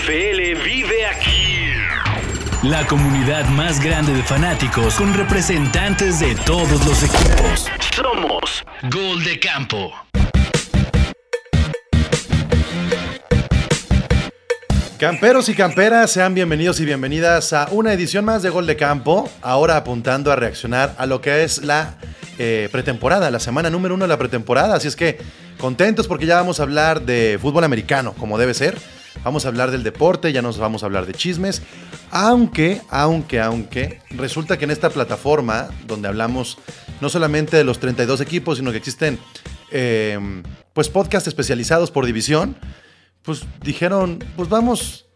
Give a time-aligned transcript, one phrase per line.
[0.00, 1.74] NFL vive aquí.
[2.62, 7.66] La comunidad más grande de fanáticos con representantes de todos los equipos.
[7.94, 9.92] Somos Gol de Campo.
[14.98, 19.28] Camperos y camperas, sean bienvenidos y bienvenidas a una edición más de Gol de Campo,
[19.42, 21.96] ahora apuntando a reaccionar a lo que es la
[22.38, 25.18] eh, pretemporada, la semana número uno de la pretemporada, así es que
[25.58, 28.78] contentos porque ya vamos a hablar de fútbol americano, como debe ser,
[29.24, 31.62] vamos a hablar del deporte, ya nos vamos a hablar de chismes,
[32.10, 36.58] aunque, aunque, aunque, resulta que en esta plataforma donde hablamos
[37.00, 39.18] no solamente de los 32 equipos, sino que existen
[39.70, 40.18] eh,
[40.72, 42.56] pues podcasts especializados por división,
[43.22, 45.06] pues dijeron, pues vamos,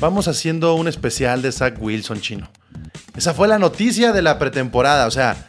[0.00, 2.50] vamos haciendo un especial de Zach Wilson chino.
[3.16, 5.48] Esa fue la noticia de la pretemporada, o sea,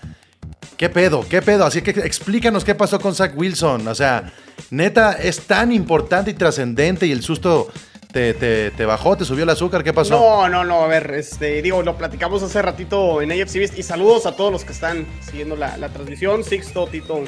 [0.77, 1.25] ¿qué pedo?
[1.27, 1.65] ¿Qué pedo?
[1.65, 4.33] Así que explícanos qué pasó con Zach Wilson, o sea,
[4.71, 7.71] neta, es tan importante y trascendente y el susto
[8.11, 10.19] te, te, bajó, te subió el azúcar, ¿qué pasó?
[10.19, 13.83] No, no, no, a ver, este, digo, lo platicamos hace ratito en AFC Beast y
[13.83, 17.23] saludos a todos los que están siguiendo la, la transmisión, Sixto, Tito,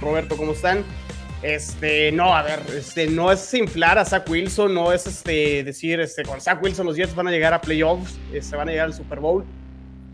[0.00, 0.84] Roberto, ¿cómo están?
[1.42, 6.00] Este, no, a ver, este, no es inflar a Zach Wilson, no es este, decir,
[6.00, 8.72] este, con Zach Wilson los Jets van a llegar a playoffs, se este, van a
[8.72, 9.44] llegar al Super Bowl.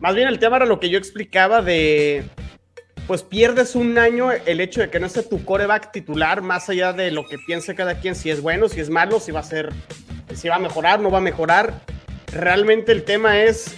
[0.01, 2.25] Más bien el tema era lo que yo explicaba de,
[3.07, 6.93] pues pierdes un año el hecho de que no esté tu coreback titular, más allá
[6.93, 9.45] de lo que piense cada quien, si es bueno, si es malo, si va a
[9.45, 9.73] ser,
[10.35, 11.81] si va a mejorar, no va a mejorar.
[12.33, 13.75] Realmente el tema es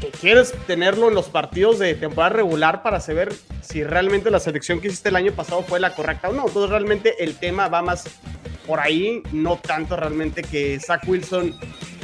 [0.00, 4.80] que quieres tenerlo en los partidos de temporada regular para saber si realmente la selección
[4.80, 6.46] que hiciste el año pasado fue la correcta o no.
[6.46, 8.04] Entonces realmente el tema va más
[8.66, 11.54] por ahí, no tanto realmente que Zach Wilson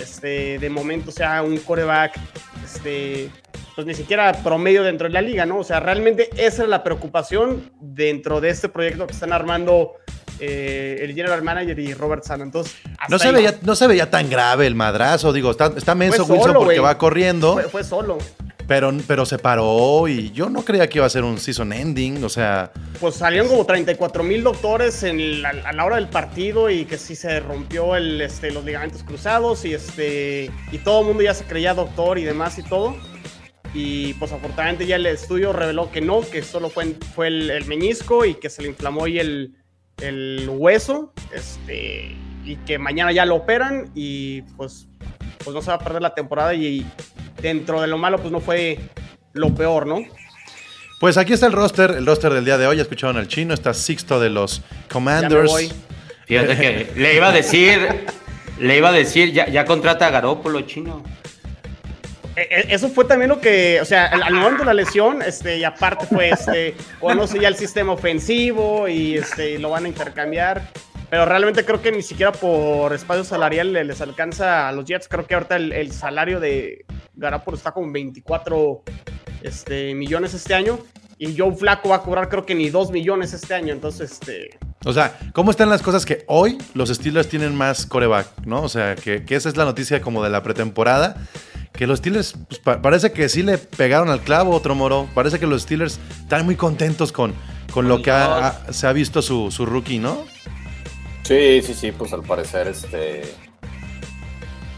[0.01, 2.19] este, de momento sea un coreback,
[2.65, 3.31] este,
[3.75, 5.59] pues ni siquiera promedio dentro de la liga, ¿no?
[5.59, 9.97] O sea, realmente esa es la preocupación dentro de este proyecto que están armando
[10.41, 12.45] eh, el general manager y Robert Sala.
[12.45, 12.75] Entonces,
[13.09, 16.55] no se, veía, no se veía tan grave el madrazo, digo, está, está menso Wilson
[16.55, 17.55] porque va corriendo.
[17.55, 18.19] Fue, fue, solo.
[18.67, 22.25] Pero, pero se paró y yo no creía que iba a ser un season ending,
[22.25, 22.73] o sea...
[22.99, 26.97] Pues salieron como 34 mil doctores en la, a la hora del partido y que
[26.97, 31.35] sí se rompió el, este, los ligamentos cruzados y, este, y todo el mundo ya
[31.35, 32.97] se creía doctor y demás y todo.
[33.75, 37.67] Y pues afortunadamente ya el estudio reveló que no, que solo fue, fue el, el
[37.67, 39.57] meñisco y que se le inflamó y el,
[40.01, 44.89] el hueso, este, y que mañana ya lo operan y pues,
[45.43, 46.87] pues no se va a perder la temporada y
[47.41, 48.79] dentro de lo malo pues no fue
[49.33, 50.01] lo peor, ¿no?
[51.01, 53.75] Pues aquí está el roster, el roster del día de hoy, escucharon al chino, está
[53.75, 55.53] Sixto de los Commanders.
[56.27, 58.07] Fíjate que le iba a decir,
[58.59, 61.03] le iba a decir, ya, ya contrata a Garópolo, chino.
[62.37, 65.59] E, e, eso fue también lo que, o sea, al, momento de la lesión, este,
[65.59, 70.63] y aparte fue, este, conoce ya el sistema ofensivo y este, lo van a intercambiar.
[71.11, 75.07] Pero realmente creo que ni siquiera por espacio salarial les alcanza a los Jets.
[75.07, 78.83] Creo que ahorita el, salario de Garapolo está con 24
[79.43, 80.81] este, millones este año.
[81.17, 83.73] Y Joe Flaco va a cobrar creo que ni 2 millones este año.
[83.73, 84.59] Entonces, este...
[84.85, 88.63] O sea, ¿cómo están las cosas que hoy los Steelers tienen más coreback, no?
[88.63, 91.17] O sea, que esa es la noticia como de la pretemporada
[91.75, 95.09] que los Steelers pues, parece que sí le pegaron al clavo otro moro.
[95.13, 97.35] Parece que los Steelers están muy contentos con,
[97.73, 98.13] con lo que
[98.71, 100.25] se ha visto su, rookie, ¿no?
[101.25, 103.23] Sí, sí, sí, pues al parecer este...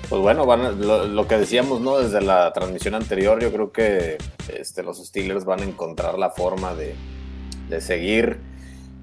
[0.08, 0.80] Pues bueno, van
[1.14, 1.98] lo, que decíamos, ¿no?
[1.98, 4.18] Desde la transmisión anterior, yo creo que
[4.56, 6.94] este, los Steelers van a encontrar la forma de,
[7.68, 8.38] de seguir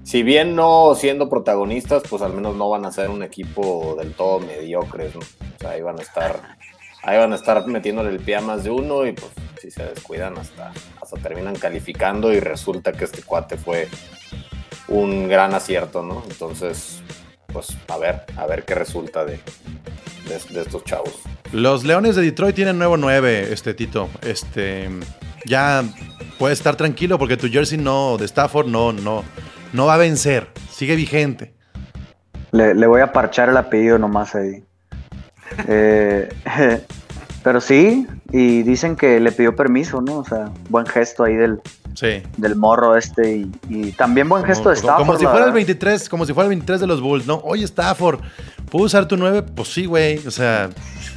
[0.02, 4.12] si bien no siendo protagonistas, pues al menos no van a ser un equipo del
[4.12, 5.20] todo mediocre, ¿no?
[5.20, 6.58] O sea, ahí van a estar
[7.04, 9.84] ahí van a estar metiéndole el pie a más de uno y pues si se
[9.84, 13.88] descuidan hasta, hasta terminan calificando y resulta que este cuate fue
[14.88, 16.22] un gran acierto, ¿no?
[16.28, 17.02] Entonces,
[17.52, 19.40] pues a ver, a ver qué resulta de,
[20.28, 21.22] de, estos chavos.
[21.52, 24.08] Los Leones de Detroit tienen nuevo 9, este Tito.
[24.22, 24.88] Este,
[25.46, 25.82] ya
[26.38, 29.24] puedes estar tranquilo porque tu jersey no, de Stafford no, no,
[29.72, 31.54] no va a vencer, sigue vigente.
[32.50, 34.64] Le, le voy a parchar el apellido nomás ahí.
[35.68, 36.28] Eh,
[37.42, 40.18] pero sí, y dicen que le pidió permiso, ¿no?
[40.18, 41.60] O sea, buen gesto ahí del,
[42.36, 45.06] del morro este y, también buen gesto de Stafford.
[45.06, 47.36] Como, si fuera el 23, como si fuera el 23 de los Bulls, ¿no?
[47.44, 48.20] Oye, Stafford,
[48.70, 49.42] ¿puedo usar tu 9?
[49.42, 50.26] Pues sí, güey.
[50.26, 50.70] O sea,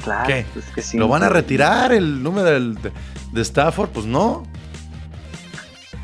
[0.04, 0.46] claro, ¿qué?
[0.94, 2.92] ¿Lo van a retirar el número de,
[3.32, 3.90] de Stafford?
[3.90, 4.44] Pues no.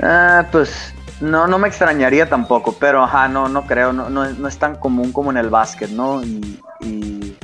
[0.02, 4.58] Ah, pues no, no me extrañaría tampoco, pero ajá, no, no creo, no, no, es
[4.58, 6.24] tan común como en el básquet, ¿no?
[6.24, 7.38] y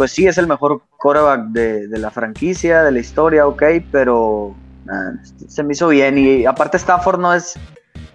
[0.00, 3.62] pues sí, es el mejor quarterback de, la franquicia, de la historia, ok,
[3.92, 4.54] pero
[4.88, 5.10] ah,
[5.46, 6.16] se me hizo bien.
[6.16, 7.58] Y aparte Stafford no es,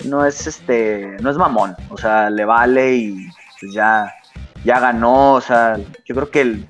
[0.03, 3.29] no es este, no es mamón, o sea, le vale y
[3.59, 4.11] pues ya,
[4.63, 6.65] ya ganó, o sea, yo creo que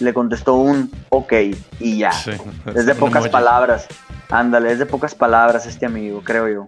[0.00, 1.32] le contestó un ok
[1.78, 2.10] y ya.
[2.10, 2.32] Sí.
[2.74, 3.86] Es de pocas palabras.
[4.30, 6.66] Ándale, es de pocas palabras este amigo, creo yo.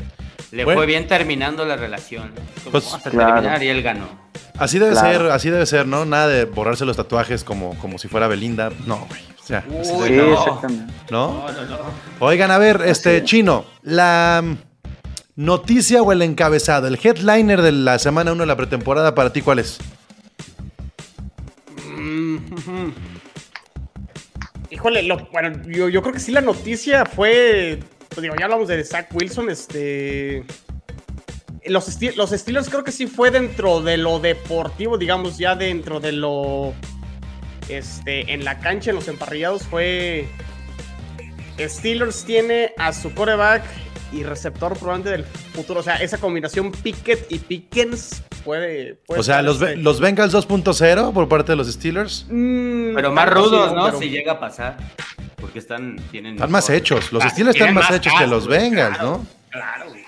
[0.53, 0.79] Le Bueno.
[0.79, 2.31] fue bien terminando la relación.
[2.65, 3.33] Como, Pues, vamos a claro.
[3.35, 4.09] terminar y él ganó.
[4.59, 5.21] Así debe Claro.
[5.25, 6.05] ser, así debe ser, ¿no?
[6.05, 8.71] Nada de borrarse los tatuajes como, como si fuera Belinda.
[8.87, 9.21] No, güey.
[9.41, 10.39] O sea, así Uy, Sí, debe- no.
[10.43, 10.93] exactamente.
[11.11, 11.33] ¿no?
[11.47, 11.79] No, no, no.
[12.21, 13.25] Oigan, a ver, este es.
[13.25, 14.57] chino, la mm,
[15.37, 19.43] noticia o el encabezado, el headliner de la semana 1 de la pretemporada para ti,
[19.43, 19.79] ¿cuál es?
[21.97, 22.37] Mm.
[24.71, 28.69] Híjole, lo- bueno, yo, yo creo que sí la noticia fue, pues digo, ya hablamos
[28.69, 30.45] de Zach Wilson, este...
[31.67, 36.13] Los, los Steelers creo que sí fue dentro de lo deportivo, digamos, ya dentro de
[36.13, 36.73] lo...
[37.69, 40.29] Este, en la cancha, en los emparrillados, fue...
[41.61, 43.65] Steelers tiene a su coreback
[44.13, 45.81] y receptor probablemente del futuro.
[45.81, 48.95] O sea, esa combinación Pickett y Pickens puede...
[49.07, 52.27] puede O sea, los, este, los Bengals 2.0 por parte de los Steelers.
[52.31, 53.87] mm, Pero más rudos, ¿no?
[53.87, 54.77] Pero- Si llega a pasar.
[55.41, 56.35] Porque están, tienen.
[56.35, 57.13] Están más mejor- hechos.
[57.13, 59.27] Los Ah, Steelers están más hechos que los güey, Bengals, claro, ¿no?
[59.51, 60.05] Claro, güey.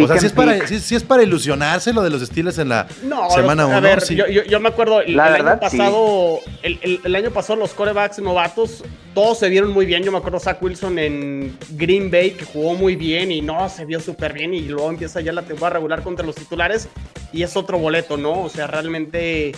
[0.00, 2.68] O sea, sí es, para, sí, sí es para ilusionarse lo de los Steelers en
[2.68, 3.76] la No, semana los- 1.
[3.78, 4.14] a ver, sí.
[4.14, 5.76] yo, yo- yo me acuerdo, el, La el verdad, año sí.
[5.76, 10.04] pasado, el, el- el año pasado los corebacks novatos, todos se vieron muy bien.
[10.04, 13.84] Yo me acuerdo Zach Wilson en Green Bay, que jugó muy bien y no, se
[13.86, 14.54] vio súper bien.
[14.54, 16.88] Y luego empieza ya la temporada regular contra los titulares
[17.32, 18.42] y es otro boleto, ¿no?
[18.42, 19.52] O sea, realmente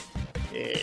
[0.52, 0.81] eh,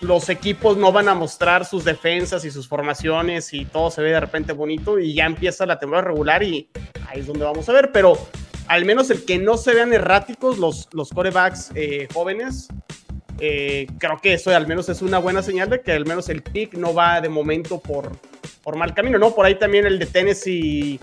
[0.00, 4.10] los equipos no van a mostrar sus defensas y sus formaciones y todo se ve
[4.10, 6.68] de repente bonito y ya empieza la temporada regular y
[7.08, 8.16] ahí es donde vamos a ver, pero
[8.68, 12.68] al menos el que no se vean erráticos los, los corebacks eh, jóvenes,
[13.40, 16.42] eh, creo que eso al menos es una buena señal de que al menos el
[16.42, 18.12] pick no va de momento por,
[18.62, 19.34] por mal camino, ¿no?
[19.34, 21.00] Por ahí también el de Tennessee,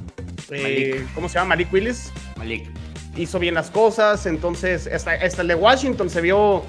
[0.52, 1.06] eh.
[1.16, 1.50] ¿cómo se llama?
[1.50, 2.70] Malik Willis Malik.
[3.18, 6.64] hizo bien las cosas, entonces hasta, hasta el de Washington se vio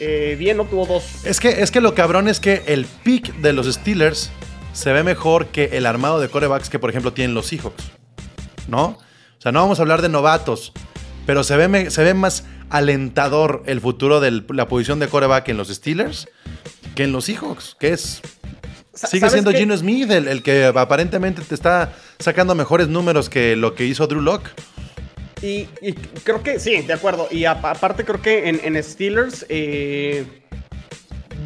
[0.00, 0.64] eh, bien, ¿no?
[0.64, 1.24] Tuvo dos.
[1.24, 4.30] Es que, es que lo cabrón es que el pick de los Steelers
[4.72, 7.84] se ve mejor que el armado de corebacks que, por ejemplo, tienen los Seahawks.
[8.66, 8.98] ¿No?
[9.38, 10.72] O sea, no vamos a hablar de novatos,
[11.26, 15.56] pero se ve, se ve más alentador el futuro de la posición de coreback en
[15.56, 16.28] los Steelers
[16.94, 18.20] que en los Seahawks, que es...
[18.92, 19.58] Sigue ¿sabes siendo qué?
[19.58, 24.06] Gino Smith el, el que aparentemente te está sacando mejores números que lo que hizo
[24.06, 24.50] Drew Locke.
[25.42, 25.66] Y,
[26.24, 27.28] creo que sí, de acuerdo.
[27.30, 30.24] Y aparte creo que en, Steelers, eh,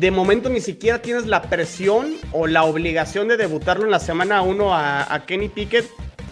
[0.00, 4.42] de momento ni siquiera tienes la presión o la obligación de debutarlo en la semana
[4.42, 5.88] 1 a, a Kenny Pickett.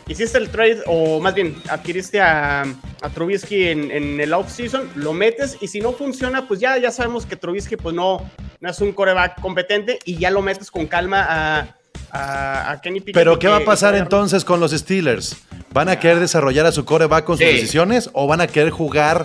[0.09, 5.13] Hiciste el trade, o más bien, adquiriste a, a Trubisky en, en el off-season, lo
[5.13, 8.29] metes y si no funciona, pues ya, ya sabemos que Trubisky pues no,
[8.61, 11.77] no es un coreback competente y ya lo metes con calma a,
[12.13, 13.15] a, a Kenny Pickett.
[13.15, 15.37] Pero ¿qué va a pasar entonces con los Steelers?
[15.73, 17.53] ¿Van a querer desarrollar a su coreback con sus Sí.
[17.55, 19.25] decisiones o van a querer jugar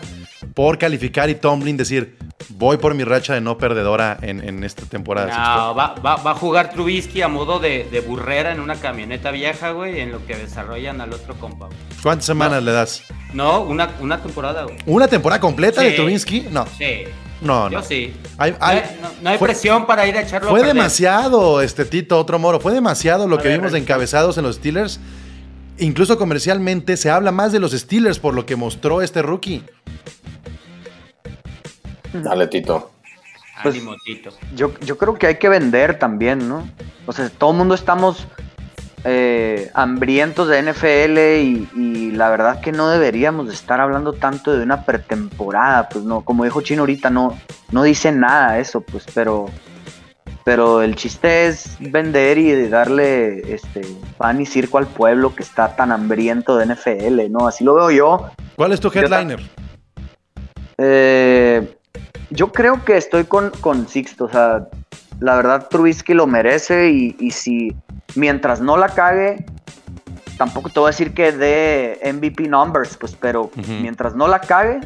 [0.53, 2.17] por calificar y Tomlin decir,
[2.49, 5.27] voy por mi racha de no perdedora en, en esta temporada?
[5.27, 9.31] No, va, va- va a jugar Trubisky a modo de, de burrera en una camioneta
[9.31, 11.65] vieja, güey, en lo que desarrollan al otro compa.
[11.65, 11.77] güey.
[12.01, 13.03] ¿Cuántas semanas le das?
[13.33, 14.77] No, una, una temporada, güey.
[14.85, 15.95] ¿Una temporada completa de Sí.
[15.97, 16.47] Trubinsky?
[16.51, 17.03] No, Sí.
[17.41, 17.83] No, Yo no.
[17.83, 18.15] sí.
[18.37, 20.65] Hay- No hay- hay, no- no hay fue- presión para ir a echarlo Fue a
[20.67, 24.43] demasiado, este Tito, otro moro, fue demasiado lo A que ver, vimos de encabezados en
[24.43, 24.99] los Steelers.
[25.79, 29.63] Incluso comercialmente se habla más de los Steelers por lo que mostró este rookie.
[32.13, 32.91] Dale, Tito.
[33.63, 34.29] Pues- Ánimo, Tito.
[34.55, 36.67] Yo, yo creo que hay que vender también, ¿no?
[37.05, 38.27] O sea, todo el mundo estamos
[39.09, 44.55] eh, hambrientos de NFL y, y la verdad que no deberíamos de estar hablando tanto
[44.57, 47.39] de una pretemporada, pues no, como dijo Chino ahorita, no,
[47.71, 49.45] no dice nada eso, pues, pero,
[50.43, 53.81] pero el chiste es vender y darle este
[54.17, 57.47] pan y circo al pueblo que está tan hambriento de NFL, ¿no?
[57.47, 58.29] Así lo veo yo.
[58.57, 59.39] ¿Cuál es tu headliner?
[60.77, 61.77] Eh,
[62.29, 64.25] yo creo que estoy con, con Sixto.
[64.25, 64.67] O sea,
[65.21, 66.89] la verdad, Trubisky lo merece.
[66.89, 67.75] Y, y si
[68.15, 69.45] mientras no la cague,
[70.37, 73.49] tampoco te voy a decir que dé MVP numbers, pues, pero
[73.81, 74.79] mientras no la cague,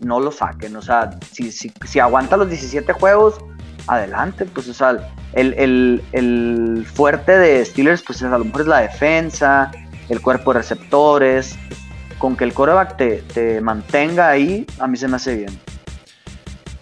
[0.00, 0.76] no lo saquen.
[0.76, 3.38] O sea, si, si, si aguanta los 17 juegos,
[3.86, 4.44] adelante.
[4.46, 4.96] Pues, o sea,
[5.32, 9.70] el, el- el fuerte de Steelers, pues a lo mejor es la defensa,
[10.08, 11.56] el cuerpo de receptores.
[12.18, 15.56] Con que el coreback te, te mantenga ahí, a mí se me hace bien.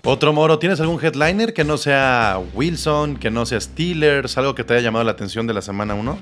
[0.09, 4.63] Otro moro, ¿tienes algún headliner que no sea Wilson, que no sea Steelers, algo que
[4.63, 6.19] te haya llamado la atención de la semana 1?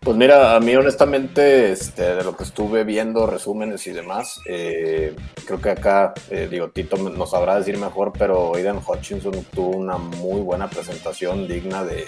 [0.00, 5.16] Pues mira, a mí honestamente, este, de lo que estuve viendo, resúmenes y demás, eh,
[5.46, 9.96] creo que acá, eh, digo, Tito nos sabrá decir mejor, pero Aidan Hutchinson tuvo una
[9.96, 12.04] muy buena presentación digna de,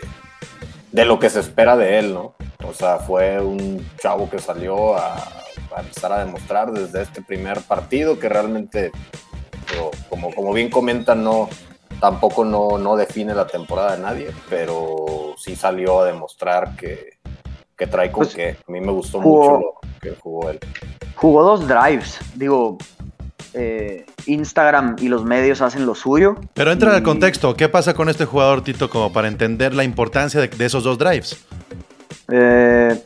[0.93, 2.35] de lo que se espera de él, ¿no?
[2.69, 5.15] O sea, fue un chavo que salió a,
[5.77, 8.93] a empezar a demostrar desde este primer partido que realmente,
[9.73, 11.49] digo, como, como bien comentan, no,
[12.01, 17.19] tampoco no, no define la temporada de nadie, pero sí salió a demostrar que,
[17.77, 20.61] que trae con Pues, que a mí me gustó jugó- mucho lo que jugó él.
[21.15, 22.19] Jugó dos drives.
[22.35, 22.77] Digo,
[23.55, 26.37] eh, Instagram y los medios hacen lo suyo.
[26.55, 27.55] Pero entra Y- al contexto.
[27.57, 30.99] ¿Qué pasa con este jugador, Tito, como para entender la importancia de, de esos dos
[30.99, 31.43] drives?
[32.31, 33.03] Eh,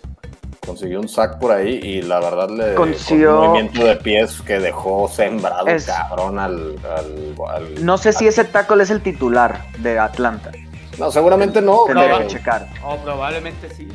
[0.64, 4.40] Consiguió un sack por ahí y la verdad le Consiguió- con un movimiento de pies
[4.42, 9.00] que dejó sembrado Es- cabrón al, al- al- no sé si ese tackle es el
[9.02, 10.52] titular de Atlanta.
[10.98, 11.86] No, seguramente no.
[11.86, 12.68] Que checar.
[12.84, 13.88] O probablemente sí.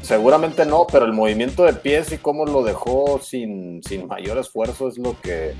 [0.00, 4.88] Seguramente no, pero el movimiento de pies y cómo lo dejó sin, sin mayor esfuerzo
[4.88, 5.54] es lo que.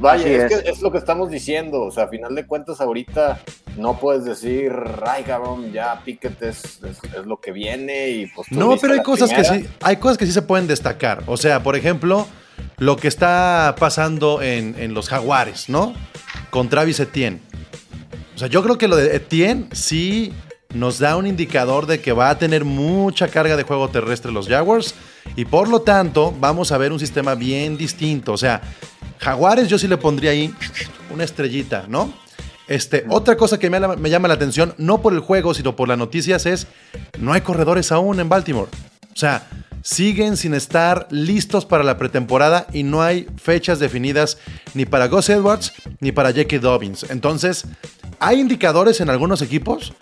[0.00, 0.62] Vaya, es, es.
[0.62, 1.82] que es lo que estamos diciendo.
[1.82, 3.40] O sea, a final de cuentas, ahorita
[3.76, 4.72] no puedes decir,
[5.06, 8.48] ay, cabrón, ya Pickett es, es, es lo que viene y pues.
[8.48, 11.22] tú No, pero hay cosas que sí, hay cosas que sí se pueden destacar.
[11.26, 12.26] O sea, por ejemplo,
[12.78, 15.94] lo que está pasando en, en los Jaguares, ¿no?
[16.50, 17.40] Con Travis Etienne.
[18.34, 20.32] O sea, yo creo que lo de Etienne sí
[20.74, 24.48] nos da un indicador de que va a tener mucha carga de juego terrestre los
[24.48, 24.94] Jaguars
[25.36, 28.32] y por lo tanto vamos a ver un sistema bien distinto.
[28.32, 28.60] O sea,
[29.18, 30.54] Jaguares yo sí le pondría ahí
[31.10, 32.12] una estrellita, ¿no?
[32.66, 35.88] Este, otra cosa que me, me llama la atención, no por el juego, sino por
[35.88, 36.66] las noticias, es
[37.18, 38.70] no hay corredores aún en Baltimore.
[39.12, 39.46] O sea,
[39.84, 44.38] siguen sin estar listos para la pretemporada y no hay fechas definidas
[44.72, 47.06] ni para Gus Edwards ni para Jackie Dobbins.
[47.10, 47.66] Entonces,
[48.18, 49.92] hay indicadores en algunos equipos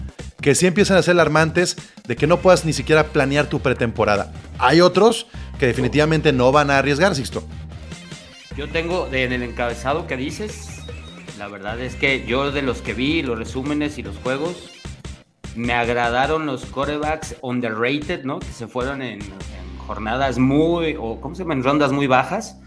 [0.41, 1.77] que sí empiezan a ser alarmantes
[2.07, 4.33] de que no puedas ni siquiera planear tu pretemporada.
[4.59, 5.27] Hay otros
[5.59, 7.45] que definitivamente no van a arriesgar, Sixto.
[8.57, 10.83] Yo tengo en el encabezado que dices,
[11.39, 14.71] la verdad es que yo de los que vi, los resúmenes y los juegos,
[15.57, 18.41] me agradaron los corebacks underrated, ¿no?
[18.41, 21.55] Que se fueron en, en jornadas muy, o ¿cómo se llama?
[21.55, 22.59] En rondas muy bajas.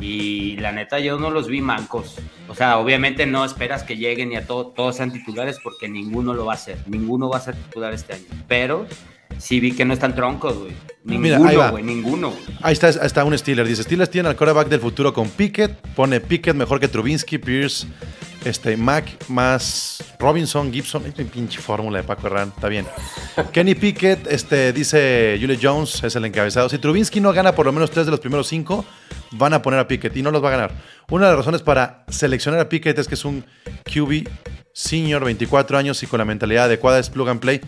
[0.00, 2.18] Y la neta, yo no los vi mancos.
[2.48, 6.34] O sea, obviamente no esperas que lleguen y a todo, todos sean titulares porque ninguno
[6.34, 6.78] lo va a hacer.
[6.86, 8.24] Ninguno va a ser titular este año.
[8.46, 8.86] Pero
[9.40, 10.72] sí vi que no están troncos, güey.
[11.02, 12.34] Ninguno, güey, ninguno.
[12.60, 13.66] Ahí está, está un Steeler.
[13.66, 15.74] Dice, Steelers tiene al quarterback del futuro con Pickett.
[15.94, 17.86] Pone Pickett mejor que Trubinsky, Pierce,
[18.44, 21.06] este, Mac más Robinson, Gibson.
[21.06, 22.52] Es mi pinche fórmula de Paco Herrán.
[22.54, 22.86] Está bien.
[23.52, 26.68] Kenny Pickett, este, dice Julio Jones, es el encabezado.
[26.68, 28.84] Si Trubinsky no gana por lo menos tres de los primeros cinco,
[29.30, 30.72] van a poner a Pickett y no los va a ganar.
[31.08, 33.44] Una de las razones para seleccionar a Pickett es que es un
[33.84, 34.28] QB
[34.74, 37.60] senior, 24 años y con la mentalidad adecuada, es plug and play.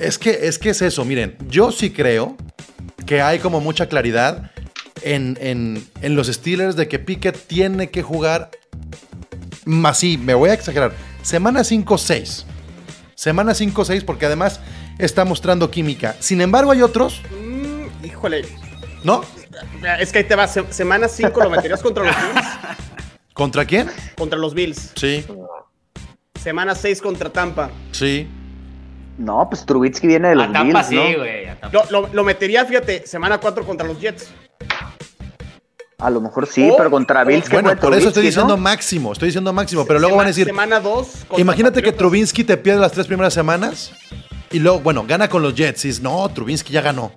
[0.00, 2.36] Es que, es que es eso, miren, yo sí creo
[3.06, 4.50] que hay como mucha claridad
[5.02, 8.50] en, en- en los Steelers de que Pickett tiene que jugar
[9.64, 12.44] más, sí, me voy a exagerar, semana 5-6.
[13.14, 14.60] Semana 5-6 porque además
[14.98, 16.16] está mostrando química.
[16.20, 18.46] Sin embargo, hay otros, Mm, híjole.
[19.04, 19.22] ¿no?
[19.98, 20.46] Es que ahí te va.
[20.48, 22.46] se- semana 5 lo meterías contra los Bills.
[23.34, 23.88] ¿Contra quién?
[24.16, 24.92] Contra los Bills.
[24.96, 25.24] Sí,
[26.42, 27.70] Semana 6 contra Tampa.
[27.92, 28.26] sí.
[29.20, 31.70] No, pues Trubitsky viene de los Bills, sí, ¿no?
[31.70, 34.30] Lo, lo, lo metería, fíjate, semana 4 contra los Jets.
[35.98, 38.56] A lo mejor sí, Oh, pero contra oh, Bills que Bueno, por eso estoy diciendo
[38.56, 38.62] ¿no?
[38.62, 41.26] máximo, estoy diciendo máximo, pero luego van a decir, Semana 2.
[41.36, 43.92] Imagínate que Trubinsky te pierde las tres primeras semanas
[44.50, 45.84] y luego, bueno, gana con los Jets.
[45.84, 47.12] Y dices, no, Trubinsky ya ganó.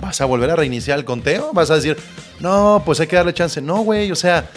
[0.00, 1.54] ¿Vas a volver a reiniciar el conteo?
[1.54, 1.96] ¿Vas a decir,
[2.40, 3.62] no, pues hay que darle chance?
[3.62, 4.50] No, güey, o sea,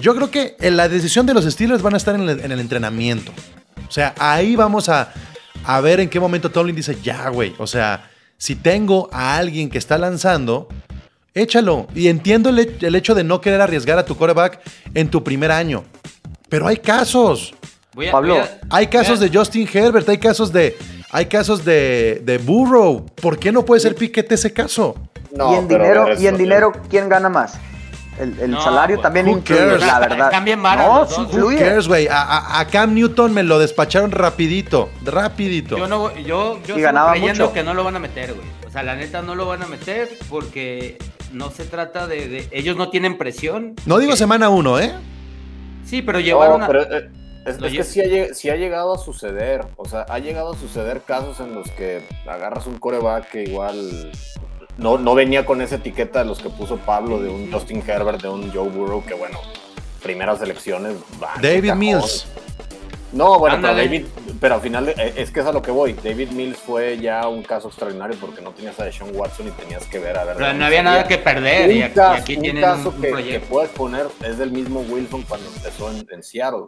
[0.00, 2.50] yo creo que en la decisión de los Steelers van a estar en el, en
[2.50, 3.30] el entrenamiento.
[3.86, 5.12] O sea, ahí vamos a,
[5.64, 9.68] a ver en qué momento Tomlin dice, ya, güey, o sea, si tengo a alguien
[9.70, 10.68] que está lanzando,
[11.34, 11.86] échalo.
[11.94, 14.60] Y entiendo el, el hecho de no querer arriesgar a tu quarterback
[14.94, 15.84] en tu primer año.
[16.48, 17.54] Pero hay casos.
[17.94, 20.76] Voy a- Pablo, voy a- Hay casos voy de Justin Herbert, hay casos de.
[21.10, 23.06] Hay casos de, de Burrow.
[23.20, 24.94] ¿Por qué no puede ser Piquete ese caso?
[25.34, 27.54] No, y en dinero, eso- y en dinero, ¿quién gana más?
[28.18, 29.86] El, el No, salario pues, también who influye, cares?
[29.86, 30.26] la verdad.
[30.26, 31.58] Están bien varas no, sí influye.
[31.58, 32.08] cares, güey?
[32.08, 34.90] A, a- a Cam Newton me lo despacharon rapidito.
[35.04, 35.76] Rapidito.
[35.78, 37.54] Yo no, yo, yo ganaba creyendo mucho.
[37.54, 38.46] que no lo van a meter, güey.
[38.66, 40.98] O sea, la neta no lo van a meter porque
[41.32, 43.74] no se trata de, de- ellos no tienen presión.
[43.86, 44.92] No digo semana uno, ¿eh?
[45.84, 47.10] Sí, pero No, llevaron a- pero, eh,
[47.46, 49.64] es, Lo es que sí ha, sí ha llegado a suceder.
[49.76, 54.10] O sea, ha llegado a suceder casos en los que agarras un coreback que igual
[54.78, 58.22] no, no venía con esa etiqueta de los que puso Pablo, de un Justin Herbert,
[58.22, 59.38] de un Joe Burrow, que bueno,
[60.02, 60.96] primeras elecciones.
[61.18, 61.74] van David.
[61.74, 62.26] Mills.
[63.12, 63.74] No, bueno, pero.
[63.74, 64.06] David,
[64.38, 65.94] pero al final eh, es que es a lo que voy.
[65.94, 69.84] David Mills fue ya un caso extraordinario porque no tenías a Deshaun Watson y tenías
[69.86, 70.36] que ver a ver.
[70.36, 71.70] pero no había nada que perder.
[71.70, 74.38] Y Un aquí, caso, y aquí un tienen caso un, un que, puedes poner es
[74.38, 76.66] del mismo Wilson cuando empezó en, en Seattle.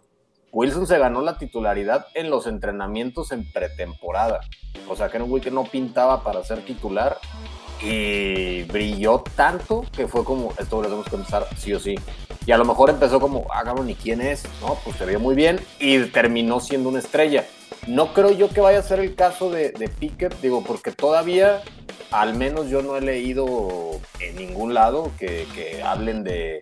[0.53, 4.41] Wilson se ganó la titularidad en los entrenamientos en pretemporada.
[4.89, 7.19] O sea, que era un güey que no pintaba para ser titular
[7.83, 11.95] y brilló tanto que fue como, esto lo tenemos que empezar sí o sí.
[12.47, 14.45] Y a lo mejor empezó como, ah, cabrón, ¿y quién es?
[14.61, 17.47] No, pues se vio muy bien y terminó siendo una estrella.
[17.87, 21.63] No creo yo que vaya a ser el caso de, de Pickett, digo, porque todavía,
[22.11, 26.61] al menos yo no he leído en ningún lado que, hablen de,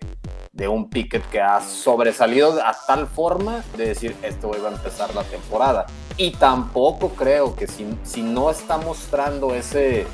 [0.53, 5.13] de un Pickett que ha sobresalido a tal forma de decir, esto va a empezar
[5.15, 5.85] la temporada.
[6.17, 10.05] Y tampoco creo que si, si no está mostrando ese,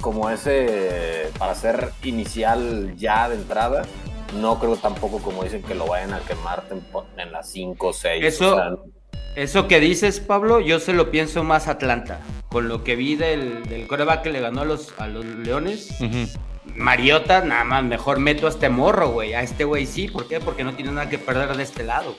[0.00, 3.82] como ese, para ser inicial ya de entrada,
[4.40, 6.64] no creo tampoco como dicen que lo vayan a quemar
[7.18, 8.24] en las 5 o 6.
[8.24, 8.56] Eso-
[9.34, 12.20] Eso que dices, Pablo, yo se lo pienso más Atlanta.
[12.50, 15.88] Con lo que vi del, del coreback que le ganó a los, a los Leones,
[16.76, 19.32] Mariota, nada más, mejor meto a este morro, güey.
[19.34, 20.38] A este güey sí, ¿por qué?
[20.40, 22.14] Porque no tiene nada que perder de este lado.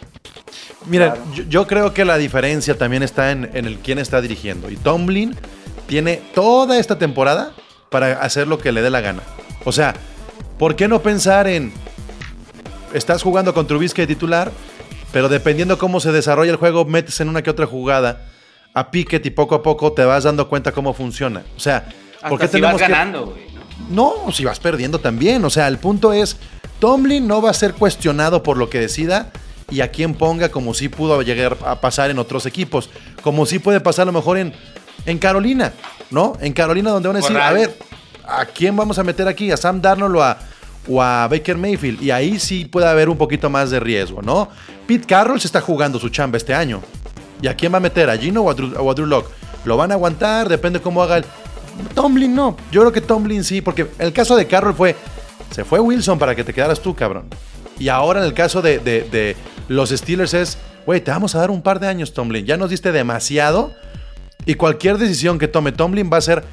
[0.88, 4.70] Mira, yo, yo creo que la diferencia también está en, en el quién está dirigiendo.
[4.72, 5.36] Y Tomlin
[5.88, 7.54] tiene toda esta temporada
[7.90, 9.22] para hacer lo que le dé la gana.
[9.66, 9.94] O sea,
[10.58, 11.74] ¿por qué no pensar en.
[12.94, 14.52] Estás jugando con Trubisky de titular,
[15.12, 18.28] pero dependiendo cómo se desarrolla el juego, metes en una que otra jugada
[18.74, 21.44] a Pickett y poco a poco te vas dando cuenta cómo funciona.
[21.56, 21.88] O sea,
[22.28, 22.88] ¿por qué si vas tenemos que.?
[22.88, 23.46] ganando, güey.
[23.90, 24.25] ¿no?
[24.25, 25.44] No, si vas perdiendo también.
[25.46, 26.38] O sea, el punto es,
[26.80, 29.32] Tomlin no va a ser cuestionado por lo que decida
[29.70, 32.90] y a quien ponga como si pudo llegar a pasar en otros equipos.
[33.22, 34.54] Como si puede pasar a lo mejor en,
[35.06, 35.74] en Carolina,
[36.12, 36.34] ¿no?
[36.40, 37.50] En Carolina donde van a decir, Corral.
[37.50, 37.78] a ver,
[38.26, 39.52] ¿a quién vamos a meter aquí?
[39.52, 40.38] ¿A Sam Darnold o a,
[40.88, 42.02] o a Baker Mayfield?
[42.02, 44.50] Y ahí sí puede haber un poquito más de riesgo, ¿no?
[44.88, 46.82] Pete Carroll se está jugando su chamba este año.
[47.42, 48.10] ¿Y a quién va a meter?
[48.10, 49.30] ¿A Gino o a Drew, o a Drew Lock?
[49.66, 50.48] ¿Lo van a aguantar?
[50.50, 51.26] Depende cómo haga el...
[51.96, 52.56] Tomlin no.
[52.72, 54.96] Yo creo que Tomlin sí, porque el caso de Carroll fue...
[55.52, 57.26] Se fue Wilson para que te quedaras tú, cabrón.
[57.80, 59.36] Y ahora en el caso de, de- de
[59.68, 60.58] los Steelers es...
[60.86, 62.46] Güey, te vamos a dar un par de años, Tomlin.
[62.46, 63.74] Ya nos diste demasiado.
[64.46, 66.44] Y cualquier decisión que tome Tomlin va a ser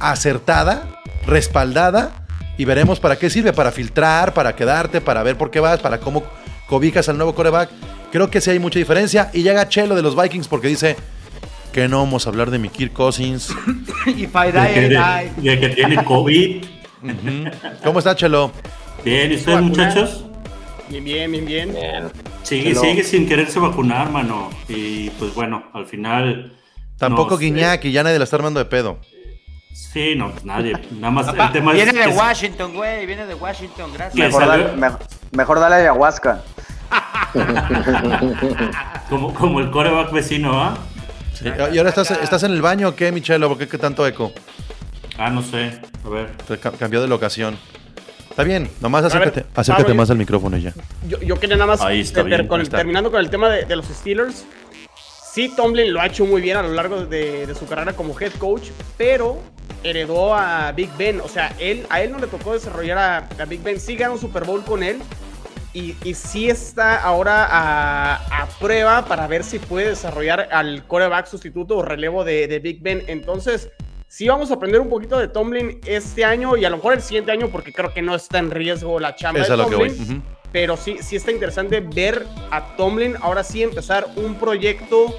[0.00, 2.26] acertada, respaldada.
[2.56, 3.52] Y veremos para qué sirve.
[3.52, 6.24] Para filtrar, para quedarte, para ver por qué vas, para cómo
[6.68, 7.70] cobijas al nuevo coreback.
[8.10, 9.30] Creo que sí hay mucha diferencia.
[9.32, 10.96] Y llega Chelo de los Vikings porque dice
[11.72, 13.54] que no vamos a hablar de mi Kirk Cousins.
[14.06, 16.64] If I De de- que tiene COVID.
[17.84, 18.50] ¿Cómo está Chelo?
[19.04, 20.24] Bien, ¿y ustedes, muchachos?
[20.88, 21.72] Bien, bien, bien, bien.
[21.72, 22.10] Bien.
[22.42, 24.50] Sigue, sigue sin quererse vacunar, mano.
[24.68, 26.52] Y pues bueno, al final.
[26.98, 28.98] Tampoco Guiñac y ya nadie la está armando de pedo.
[29.72, 30.72] Sí, no, pues nadie.
[30.92, 31.96] Nada más Papá, el tema viene es.
[31.96, 33.06] de que- Washington, güey.
[33.06, 34.14] Viene de Washington, gracias.
[34.16, 34.98] Mejor dale, mejor,
[35.32, 36.42] mejor dale ayahuasca.
[39.08, 40.76] como, como el coreback vecino, ¿ah?
[41.72, 43.48] ¿Y ahora estás, estás en el baño o qué, Michelo?
[43.48, 44.32] ¿Por qué qué tanto eco?
[45.16, 45.80] Ah, no sé.
[46.04, 46.30] A ver.
[46.48, 47.56] Te cambió de locación.
[48.30, 50.72] Está bien, nomás ver, acércate, acércate más al micrófono ya.
[51.08, 52.76] Yo, yo quería nada más, Ahí está ter- bien, con- ahí está.
[52.76, 54.44] terminando con el tema de, de los Steelers.
[55.38, 58.18] Sí, Tomlin lo ha hecho muy bien a lo largo de, de su carrera como
[58.18, 59.38] head coach, pero
[59.84, 61.20] heredó a Big Ben.
[61.20, 63.78] O sea, él, a él no le tocó desarrollar a, a Big Ben.
[63.78, 64.98] Sí ganó un Super Bowl con él.
[65.72, 71.26] Y, y sí está ahora a, a prueba para ver si puede desarrollar al coreback
[71.26, 73.04] sustituto o relevo de, de Big Ben.
[73.06, 73.70] Entonces,
[74.08, 77.00] sí vamos a aprender un poquito de Tomlin este año y a lo mejor el
[77.00, 79.68] siguiente año, porque creo que no está en riesgo la chamba Es de a lo
[79.68, 79.90] que voy.
[79.90, 80.24] Tomlin.
[80.52, 85.14] Pero sí, sí está interesante ver a Tomlin ahora sí empezar un proyecto,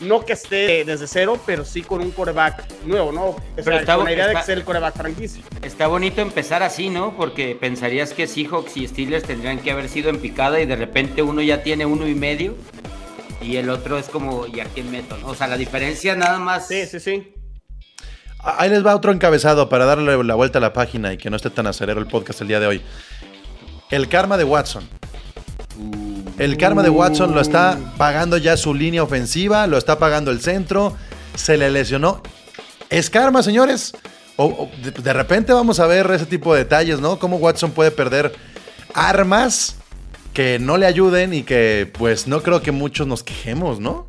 [0.00, 3.24] no que esté desde cero, pero sí con un coreback nuevo, ¿no?
[3.26, 5.42] O sea, Pero está- con la idea de que sea el coreback franquicia.
[5.62, 7.14] Está bonito empezar así, ¿no?
[7.16, 11.22] Porque pensarías que Seahawks y Steelers tendrían que haber sido en picada y de repente
[11.22, 12.56] uno ya tiene uno y medio
[13.42, 15.18] y el otro es como, ¿y a quién meto?
[15.18, 15.28] no?
[15.28, 16.66] O sea, la diferencia nada más.
[16.68, 17.34] Sí, sí, sí.
[18.44, 21.36] Ahí les va otro encabezado para darle la vuelta a la página y que no
[21.36, 22.82] esté tan acelero el podcast el día de hoy.
[23.92, 24.88] El karma de Watson.
[26.38, 30.40] El karma de Watson lo está pagando ya su línea ofensiva, lo está pagando el
[30.40, 30.96] centro,
[31.34, 32.22] se le lesionó.
[32.88, 33.92] ¿Es karma, señores?
[34.36, 37.18] O, o de, de repente vamos a ver ese tipo de detalles, ¿no?
[37.18, 38.34] Cómo Watson puede perder
[38.94, 39.76] armas
[40.32, 44.06] que no le ayuden y que pues no creo que muchos nos quejemos, ¿no?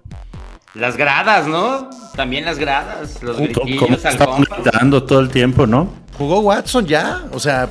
[0.75, 1.89] Las gradas, ¿no?
[2.15, 5.91] También las gradas, los ¿Cómo, cómo gritillos al todo el tiempo, no?
[6.17, 7.67] Jugó Watson ya, o sea,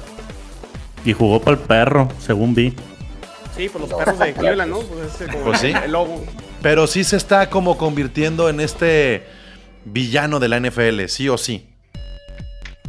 [1.05, 2.75] Y jugó para el perro, según vi.
[3.57, 4.81] Sí, por los perros de Cleveland, ¿no?
[4.81, 5.73] Pues ese como Pues sí.
[5.85, 6.25] el logo.
[6.63, 9.27] pero sí se está como convirtiendo en este
[9.85, 11.69] villano de la NFL, sí o sí.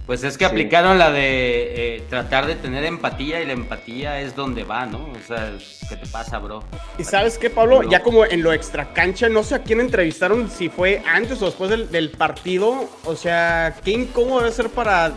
[0.05, 4.35] Pues es que aplicaron la de eh, tratar de tener empatía y la empatía es
[4.35, 4.97] donde va, ¿no?
[4.99, 5.53] O sea,
[5.87, 6.61] ¿qué te pasa, bro?
[6.97, 10.49] Y sabes qué, Pablo, ya como en lo extra cancha, no sé a quién entrevistaron,
[10.49, 12.89] si fue antes o después del, del partido.
[13.05, 15.13] O sea, qué incómodo debe ser para,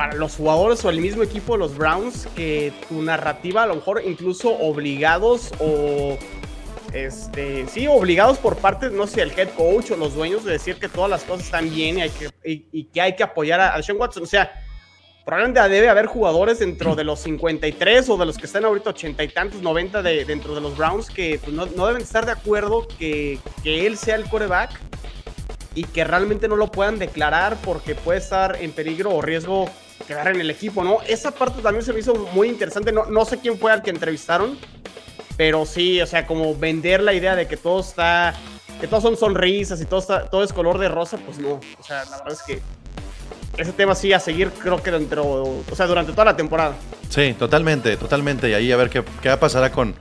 [0.00, 3.74] para los jugadores o el mismo equipo de los Browns que tu narrativa, a lo
[3.74, 6.16] mejor incluso obligados o.
[6.94, 10.76] Este, sí, obligados por parte, no sé, el head coach o los dueños de decir
[10.76, 13.82] que todas las cosas están bien y, hay que, y, que hay que apoyar a,
[13.82, 14.22] Sean Watson.
[14.22, 14.50] O sea,
[15.26, 19.22] probablemente debe haber jugadores dentro de los 53 o de los que están ahorita 80
[19.22, 22.32] y tantos, 90 de, dentro de los Browns que pues, no, no deben estar de
[22.32, 24.80] acuerdo que, que él sea el coreback
[25.74, 29.70] y que realmente no lo puedan declarar porque puede estar en peligro o riesgo
[30.10, 30.98] quedar en el equipo, ¿no?
[31.06, 32.90] Esa parte también se me hizo muy interesante.
[32.90, 34.58] No, no sé quién fue al que entrevistaron,
[35.36, 38.34] pero sí, o sea, como vender la idea de que todo está,
[38.80, 41.60] que todos son sonrisas y todo, está, todo es color de rosa, pues no.
[41.78, 42.60] O sea, la verdad es que
[43.56, 46.74] ese tema sí a seguir, creo que dentro, o sea, durante toda la temporada.
[47.08, 48.50] Sí, totalmente, totalmente.
[48.50, 49.94] Y ahí a ver qué, qué pasará con,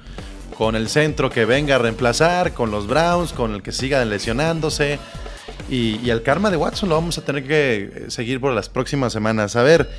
[0.58, 4.98] con el centro que venga a reemplazar, con los Browns, con el que siga lesionándose.
[5.70, 9.14] Y, y, el karma de Watson lo vamos a tener que seguir por las próximas
[9.14, 9.56] semanas.
[9.56, 9.90] A ver,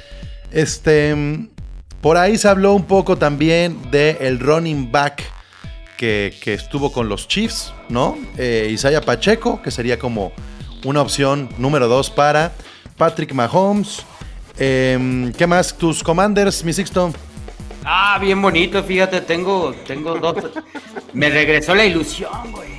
[0.51, 1.49] este.
[2.01, 5.23] Por ahí se habló un poco también del el running back
[6.01, 8.17] que, estuvo con los Chiefs, ¿no?
[8.39, 10.33] Eh, Isaiah Pacheco, que sería como
[10.85, 12.53] una opción número dos para
[12.97, 14.07] Patrick Mahomes.
[14.59, 15.77] Eh, ¿Qué más?
[15.77, 17.13] Tus commanders, mi Sixto.
[17.85, 20.37] Ah, bien bonito, fíjate, tengo, tengo dos.
[21.13, 22.71] Me regresó la ilusión, güey.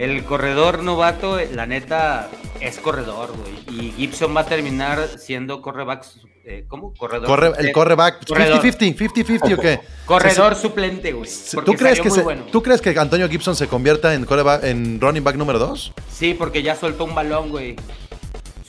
[0.00, 3.52] El corredor novato, la neta, es corredor, güey.
[3.78, 6.06] Y Gibson va a terminar siendo correback.
[6.46, 6.94] Eh, ¿Cómo?
[6.94, 7.26] Corredor.
[7.26, 8.24] Corre, el correback.
[8.24, 9.80] 50-50, 50-50 o qué?
[10.06, 10.68] Corredor sí, sí.
[10.68, 11.28] suplente, güey.
[11.66, 12.44] ¿Tú crees, que se, bueno.
[12.50, 14.26] ¿Tú crees que Antonio Gibson se convierta en,
[14.62, 15.92] en running back número 2?
[16.10, 17.76] Sí, porque ya soltó un balón, güey.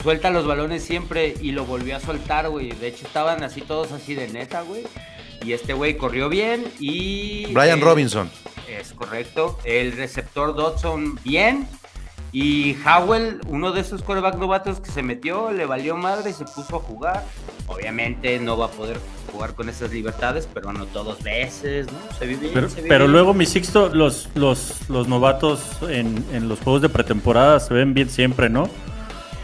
[0.02, 2.72] Suelta los balones siempre y lo volvió a soltar, güey.
[2.72, 4.82] De hecho, estaban así todos así de neta, güey.
[5.42, 7.46] Y este güey corrió bien y.
[7.54, 8.30] Brian eh, Robinson.
[8.80, 9.58] Es correcto.
[9.64, 11.66] El receptor Dodson, bien.
[12.34, 16.44] Y Howell, uno de esos coreback novatos que se metió, le valió madre y se
[16.46, 17.24] puso a jugar.
[17.66, 18.98] Obviamente no va a poder
[19.30, 21.98] jugar con esas libertades, pero anotó dos veces, ¿no?
[22.18, 23.12] Se vive bien, Pero, se vive pero bien.
[23.12, 27.92] luego, mi Sixto, los, los, los novatos en, en los juegos de pretemporada se ven
[27.92, 28.70] bien siempre, ¿no?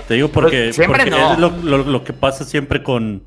[0.06, 1.32] Te digo porque, Pues, siempre porque no.
[1.34, 3.22] es lo, lo- lo que pasa siempre con,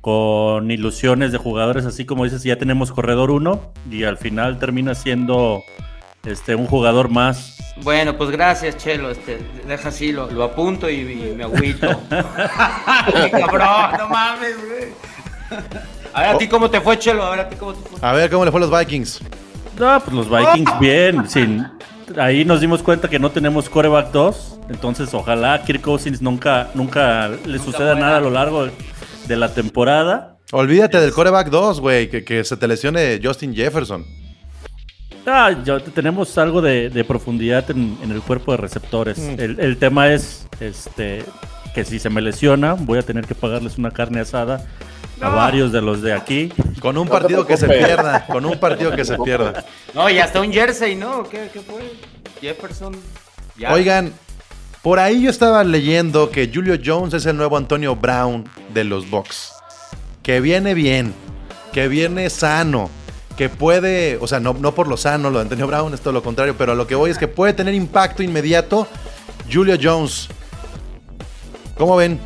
[0.00, 4.94] con ilusiones de jugadores, así como dices, ya tenemos corredor 1 y al final termina
[4.94, 5.62] siendo
[6.24, 7.56] este un jugador más.
[7.82, 9.10] Bueno, pues gracias, Chelo.
[9.10, 11.86] Este, deja así, lo, lo apunto y, y me agüito.
[12.08, 15.60] Cabrón, no mames, güey.
[16.12, 17.24] A ver, ¿a ti cómo te fue, Chelo?
[17.24, 18.08] A ver, ¿a ti cómo te fue?
[18.08, 19.20] A ver cómo le fue a los Vikings.
[19.78, 21.66] No, pues los Vikings bien, sin
[22.18, 27.28] ahí nos dimos cuenta que no tenemos coreback 2, entonces ojalá Kirk Cousins nunca nunca
[27.28, 28.00] le suceda muera.
[28.00, 28.72] nada a lo largo de
[29.36, 30.36] la temporada.
[30.52, 34.04] Olvídate del coreback 2, güey, que, que se te lesione Justin Jefferson.
[35.26, 39.18] Ah, ya tenemos algo de, de profundidad en, en el cuerpo de receptores.
[39.18, 39.40] Mm.
[39.40, 41.24] El, el tema es este
[41.74, 44.66] que si se me lesiona, voy a tener que pagarles una carne asada
[45.20, 46.52] a varios de los de aquí.
[46.80, 49.64] Con un No partido que se pierda, con un partido que se pierda.
[49.94, 51.24] No, y hasta un jersey, ¿no?
[51.24, 51.92] ¿Qué, qué fue?
[52.40, 52.96] Jefferson.
[53.56, 53.72] Ya.
[53.72, 54.12] Oigan,
[54.82, 59.08] por ahí yo estaba leyendo que Julio Jones es el nuevo Antonio Brown de los
[59.10, 59.52] Bucks.
[60.22, 61.14] Que viene bien,
[61.72, 62.90] que viene sano,
[63.36, 66.12] que puede, o sea, no, no por lo sano, lo de Antonio Brown es todo
[66.12, 68.86] lo contrario, pero a lo que voy es que puede tener impacto inmediato
[69.52, 70.28] Julio Jones.
[71.76, 72.20] ¿Cómo ven?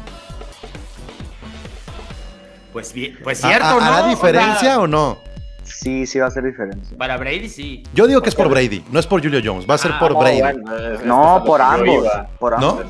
[2.72, 3.80] Pues, bien, pues ¿Ha- cierto, ha- ¿no?
[3.80, 5.18] ¿Hará O diferencia sea, o no?
[5.64, 6.96] Sí, sí va a hacer diferencia.
[6.96, 7.82] Para Brady sí.
[7.94, 9.98] Yo digo que es por Brady, no es por Julio Jones, va a ser Ah,
[9.98, 10.40] por No, Brady.
[10.40, 12.06] bueno, es- es No, por ambos.
[12.38, 12.80] Por ¿No?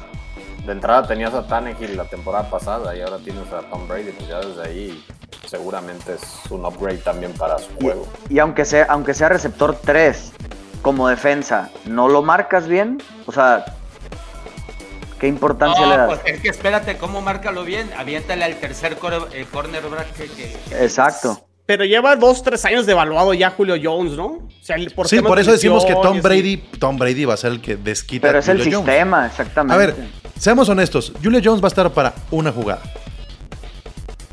[0.66, 4.28] De entrada tenías a Tannehill la temporada pasada y ahora tienes a Tom Brady, pues
[4.28, 5.04] ya desde ahí
[5.46, 8.08] seguramente es un upgrade también para su juego.
[8.30, 10.32] Y aunque sea, aunque sea receptor 3
[10.80, 13.02] como defensa, ¿no lo marcas bien?
[13.26, 13.64] O sea,
[15.20, 16.06] ¿qué importancia le das?
[16.06, 17.90] pues es que espérate, ¿cómo márcalo bien?
[17.96, 18.96] Aviéntale al tercer
[19.32, 21.46] eh, cornerback que- que- Exacto.
[21.66, 24.26] Pero lleva dos, tres años devaluado ya Julio Jones, ¿no?
[24.26, 27.52] O sea, por Sí, por eso decimos que Tom Brady, Tom Brady va a ser
[27.52, 28.92] el que desquita Pero es el Julio Jones.
[28.94, 29.74] sistema, exactamente.
[29.74, 29.96] A ver,
[30.38, 31.12] seamos honestos.
[31.22, 32.82] Julio Jones va a estar para una jugada.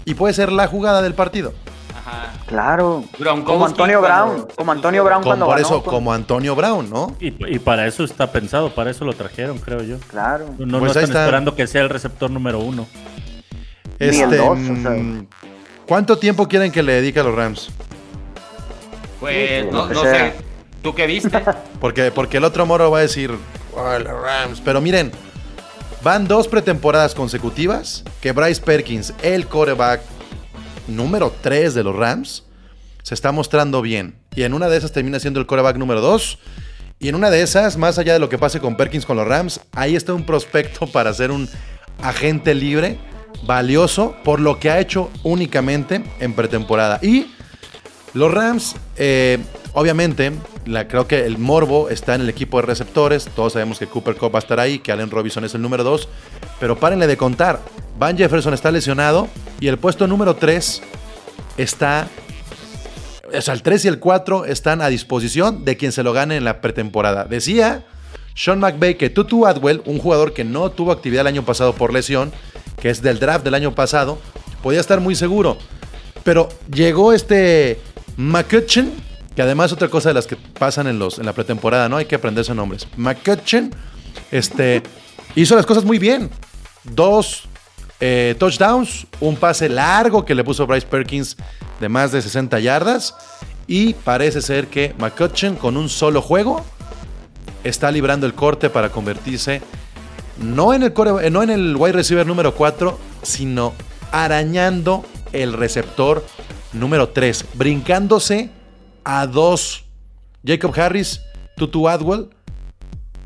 [0.03, 1.53] Y puede ser la jugada del partido.
[1.95, 2.33] Ajá.
[2.47, 3.05] Claro.
[3.45, 4.47] Como Antonio Brown.
[4.55, 7.15] Como Antonio Brown cuando por eso, como Antonio Brown, ¿no?
[7.21, 9.97] Y, y para eso está pensado, para eso lo trajeron, creo yo.
[10.09, 10.47] Claro.
[10.57, 11.21] No, Pues están está.
[11.21, 12.87] esperando que sea el receptor número uno.
[13.99, 14.95] Ni el Este, dos, o sea.
[15.91, 17.67] ¿Cuánto tiempo quieren que le dedique a los Rams?
[19.19, 20.31] Pues no, sé.
[20.81, 21.43] ¿Tú qué viste?
[21.81, 23.29] Porque, porque el otro moro va a decir,
[23.75, 24.61] "Oh, los Rams.
[24.63, 25.11] Pero miren,
[26.01, 29.99] van dos pretemporadas consecutivas que Bryce Perkins, el coreback
[30.87, 32.45] número 3 de los Rams,
[33.03, 34.15] se está mostrando bien.
[34.33, 36.39] Y en una de esas termina siendo el coreback número 2.
[36.99, 39.27] Y en una de esas, más allá de lo que pase con Perkins con los
[39.27, 41.49] Rams, ahí está un prospecto para ser un
[42.01, 42.97] agente libre,
[43.43, 46.99] valioso, por lo que ha hecho únicamente en pretemporada.
[47.01, 47.27] Y
[48.13, 49.39] los Rams, eh,
[49.73, 50.31] obviamente,
[50.87, 53.25] creo que el morbo está en el equipo de receptores.
[53.35, 55.83] Todos sabemos que Cooper Cup va a estar ahí, que Allen Robinson es el número
[55.83, 56.07] 2.
[56.59, 57.59] Pero párenle de contar.
[57.97, 59.27] Van Jefferson está lesionado
[59.59, 60.81] y el puesto número 3
[61.57, 62.07] está...
[63.33, 66.35] O sea, el 3 y el 4 están a disposición de quien se lo gane
[66.35, 67.23] en la pretemporada.
[67.23, 67.85] Decía
[68.35, 71.93] Sean McVay que Tutu Atwell, un jugador que no tuvo actividad el año pasado por
[71.93, 72.31] lesión,
[72.81, 74.17] que es del draft del año pasado,
[74.63, 75.57] podía estar muy seguro.
[76.23, 77.79] Pero llegó este
[78.17, 78.91] McCutcheon,
[79.35, 81.97] que además otra cosa de las que pasan en, los, en la pretemporada, ¿no?
[81.97, 82.87] Hay que aprenderse nombres.
[82.97, 83.73] McCutcheon
[84.31, 84.83] este,
[85.35, 86.29] hizo las cosas muy bien.
[86.83, 87.43] Dos
[87.99, 91.37] eh, touchdowns, un pase largo que le puso Bryce Perkins
[91.79, 93.15] de más de 60 yardas.
[93.67, 96.65] Y parece ser que McCutcheon con un solo juego
[97.63, 99.61] está librando el corte para convertirse
[100.37, 103.73] no en el, core- eh, no en el wide receiver número 4, sino
[104.11, 106.25] arañando el receptor
[106.73, 108.49] número 3, brincándose
[109.03, 109.85] a dos.
[110.45, 111.21] Jacob Harris,
[111.57, 112.29] Tutu Adwell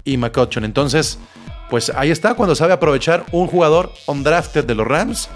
[0.03, 0.65] y McCutcheon.
[0.65, 1.17] Entonces,
[1.69, 5.29] pues ahí está cuando sabe aprovechar un jugador undrafted de los Rams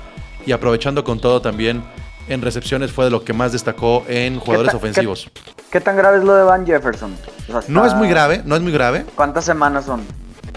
[0.46, 1.84] y aprovechando con todo también
[2.30, 5.30] en recepciones fue de lo que más destacó en jugadores ofensivos.
[5.72, 7.16] ¿Qué tan grave es lo de Van Jefferson?
[7.48, 9.06] O sea, No es muy grave, no es muy grave.
[9.16, 10.02] ¿Cuántas semanas son?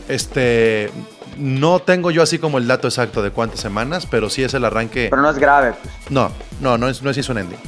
[0.08, 0.90] Este,
[1.36, 4.64] no tengo yo así como el dato exacto de cuántas semanas, pero sí es el
[4.64, 5.08] arranque.
[5.10, 5.74] Pero no es grave.
[5.82, 5.94] Pues.
[6.10, 6.30] No,
[6.60, 7.58] no, no es, no es season ending.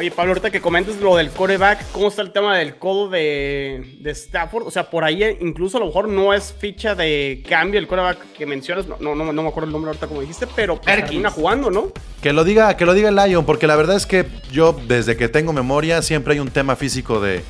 [0.00, 3.98] Oye, Pablo, ahorita que comentes lo del coreback, ¿cómo está el tema del codo de,
[4.00, 4.66] de Stafford?
[4.66, 7.86] O sea, por ahí eh, incluso a lo mejor no es ficha de cambio el
[7.86, 8.86] coreback que mencionas.
[8.86, 11.70] No, no, no, no me acuerdo el nombre ahorita como dijiste, pero pues, termina jugando,
[11.70, 11.92] ¿no?
[12.22, 15.18] Que lo diga, que lo diga el Lion, porque la verdad es que yo desde
[15.18, 17.44] que tengo memoria siempre hay un tema físico de,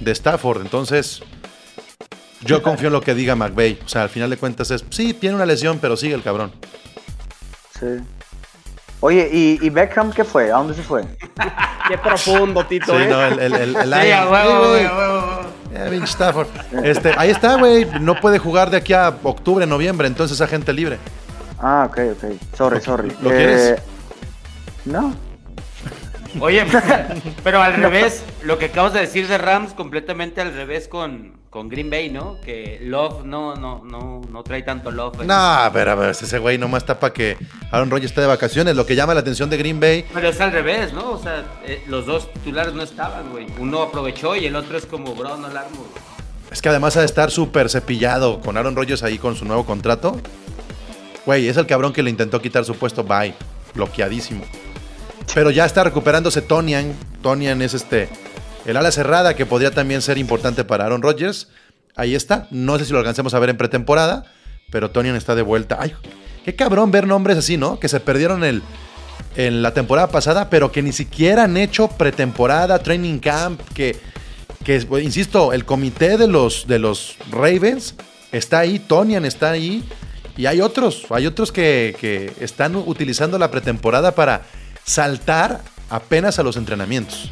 [0.00, 1.22] de Stafford, entonces
[2.42, 3.78] yo confío en lo que diga McVay.
[3.82, 6.52] O sea, al final de cuentas es, sí, tiene una lesión, pero sigue el cabrón.
[7.80, 7.86] Sí.
[9.00, 10.50] Oye, ¿y, y Beckham qué fue?
[10.50, 11.02] ¿A dónde se fue?
[11.88, 13.08] Qué profundo, Tito, Sí, ¿eh?
[13.08, 15.40] no, el, el, el, el Sí, a huevo, güey, a huevo.
[15.74, 16.46] Eh, Stafford.
[16.82, 17.86] Este, ahí está, güey.
[18.00, 20.98] No puede jugar de aquí a octubre, noviembre, entonces agente libre.
[21.60, 22.56] Ah, ok, ok.
[22.56, 23.12] Sorry, sorry.
[23.20, 23.82] ¿Lo quieres?
[24.84, 25.14] No.
[26.40, 26.64] Oye,
[27.44, 31.68] pero al revés, lo que acabas de decir de Rams, completamente al revés con, con
[31.68, 32.40] Green Bay, ¿no?
[32.44, 35.24] Que Love no, no, no, no trae tanto Love.
[35.24, 37.36] No, pero a ver, ese güey nomás está para que
[37.70, 38.74] Aaron Rodgers esté de vacaciones.
[38.76, 41.12] Lo que llama la atención de Green Bay Pero es al revés, ¿no?
[41.12, 43.46] O sea, eh, los dos titulares no estaban, güey.
[43.58, 46.04] Uno aprovechó y el otro es como Brown Alarmo, güey.
[46.50, 49.64] es que además ha de estar súper cepillado con Aaron Rodgers ahí con su nuevo
[49.64, 50.20] contrato.
[51.26, 53.02] Güey, es el cabrón que le intentó quitar su puesto.
[53.04, 53.34] Bye.
[53.74, 54.44] Bloqueadísimo.
[55.32, 56.92] Pero ya está recuperándose Tonian.
[57.22, 58.08] Tonian es este.
[58.66, 61.48] El ala cerrada que podría también ser importante para Aaron Rodgers.
[61.96, 62.48] Ahí está.
[62.50, 64.24] No sé si lo alcancemos a ver en pretemporada.
[64.70, 65.78] Pero Tonian está de vuelta.
[65.80, 65.94] Ay,
[66.44, 67.78] qué cabrón ver nombres así, ¿no?
[67.78, 68.62] Que se perdieron el,
[69.36, 73.96] en la temporada pasada, pero que ni siquiera han hecho pretemporada, training camp, que,
[74.64, 77.94] que pues, insisto, el comité de los, de los Ravens
[78.32, 79.84] está ahí, Tonian está ahí,
[80.36, 84.42] y hay otros, hay otros que, que están utilizando la pretemporada para
[84.84, 87.30] saltar apenas a los entrenamientos.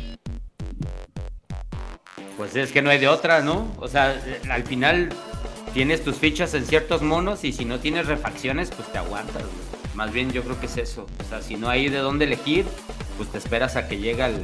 [2.36, 3.72] Pues es que no hay de otra, ¿no?
[3.78, 5.10] O sea, al final
[5.74, 9.72] tienes tus fichas en ciertos monos y si no tienes refacciones, pues te aguantas, güey.
[9.94, 11.06] Más bien yo creo que es eso.
[11.20, 12.64] O sea, si no hay de dónde elegir,
[13.16, 14.42] pues te esperas a que llegue el,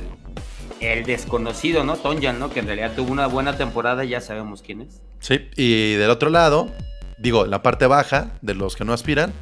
[0.81, 1.97] el desconocido, ¿no?
[1.97, 2.51] Tonjan, ¿no?
[2.51, 5.01] Que en realidad tuvo una buena temporada y ya sabemos quién es.
[5.21, 6.71] Sí, y del otro lado,
[7.19, 9.33] digo, la parte baja de los que no aspiran,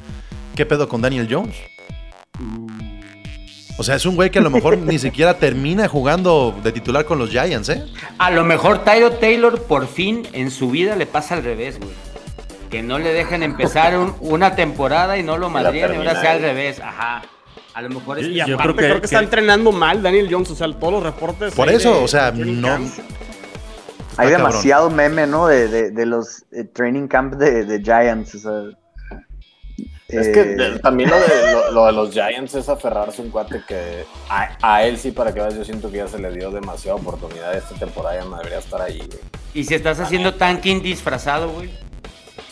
[0.55, 1.55] ¿qué pedo con Daniel Jones?
[3.79, 7.05] O sea, es un güey que a lo mejor ni siquiera termina jugando de titular
[7.05, 7.85] con los Giants, ¿eh?
[8.17, 11.91] A lo mejor Tyro Taylor por fin en su vida le pasa al revés, güey.
[12.71, 16.31] Que no le dejen empezar un- una temporada y no lo madrían y ahora sea
[16.31, 16.79] al revés.
[16.79, 17.21] Ajá.
[17.75, 19.71] A lo mejor es Y que- Yo aparte creo creo que- que, está que- entrenando
[19.71, 21.53] mal Daniel Jones, o sea, todos los reportes.
[21.53, 22.67] Por eso, de- o sea, no.
[24.19, 24.31] Hay cabrón.
[24.49, 25.45] demasiado meme, ¿no?
[25.45, 28.33] De, de, de los eh, training camp de, de Giants.
[28.33, 28.77] O sea,
[30.09, 33.29] Es eh, que de- también lo de, lo, lo de los Giants es aferrarse un
[33.29, 36.31] cuate que a, a él sí, para que veas, yo siento que ya se le
[36.31, 39.19] dio demasiada oportunidad esta temporada, ya no debería estar ahí, güey.
[39.53, 41.69] Y si estás haciendo tanking disfrazado, güey.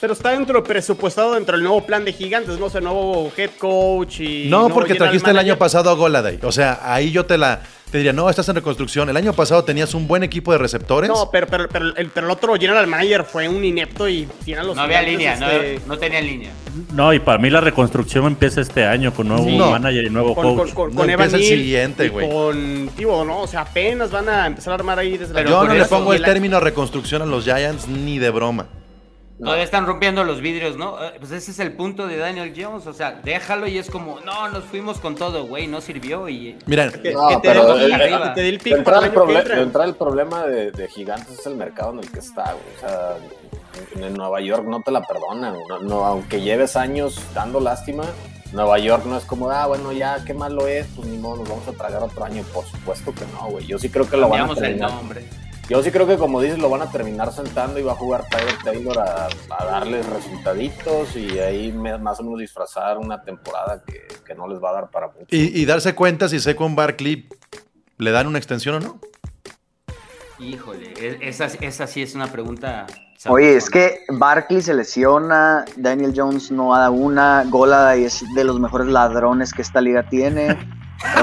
[0.01, 2.65] Pero está dentro presupuestado dentro del nuevo plan de gigantes, ¿no?
[2.65, 4.47] O sea, nuevo head coach y.
[4.49, 6.39] No, porque trajiste el año pasado a Goladay.
[6.43, 9.09] O sea, ahí yo te la te diría, no, estás en reconstrucción.
[9.09, 11.09] El año pasado tenías un buen equipo de receptores.
[11.09, 14.63] No, pero, pero, pero, el, pero el otro general manager fue un inepto y tiene
[14.63, 16.51] los No había línea, este, no, no tenía línea.
[16.93, 19.57] No, y para mí la reconstrucción empieza este año con nuevo Sí.
[19.57, 19.71] No.
[19.71, 20.73] manager y nuevo Con, coach.
[20.73, 22.29] con, con, No con Evan empieza el siguiente, güey.
[22.29, 23.41] Con Tibo, ¿no?
[23.41, 26.23] O sea, apenas van a empezar a armar ahí desde yo no le pongo el
[26.23, 28.65] término reconstrucción a los Giants ni de broma.
[29.37, 31.03] Todavía están rompiendo los vidrios, ¿no?
[31.03, 32.87] Eh, Pues ese es el punto de Daniel Jones.
[32.87, 36.57] O sea, déjalo y es como, no, nos fuimos con todo, güey, no sirvió y...
[36.65, 37.91] Miren, Que, No, que te, pero el
[38.33, 42.11] te dé el entrada, el el, problema de, de Gigantes es el mercado en el
[42.11, 42.75] que está, güey.
[42.77, 43.17] O sea,
[43.95, 45.57] en, en Nueva York no te la perdonan.
[45.67, 48.05] No, no, aunque lleves años dando lástima,
[48.53, 51.49] Nueva York no es como, ah, bueno, ya qué malo es, pues ni modo, nos
[51.49, 52.41] vamos a tragar otro año.
[52.53, 53.65] Por supuesto que no, güey.
[53.65, 54.91] Yo sí creo que lo van a Cambiamos el terminar.
[54.91, 55.25] nombre.
[55.67, 58.23] Yo sí creo que, como dices, lo van a terminar sentando y va a jugar
[58.29, 64.05] Tyler Taylor a, a darles resultaditos y ahí más o menos disfrazar una temporada que,
[64.23, 65.25] que no les va a dar para mucho.
[65.31, 67.27] Y, y darse cuenta si Saquon Barkley
[67.97, 68.99] le dan una extensión o no.
[70.37, 72.85] Híjole, es- esa, esa sí es una pregunta.
[73.27, 78.59] Oye, es que Barkley se lesiona, Daniel Jones no da una, Golada es de los
[78.59, 80.55] mejores ladrones que esta liga tiene.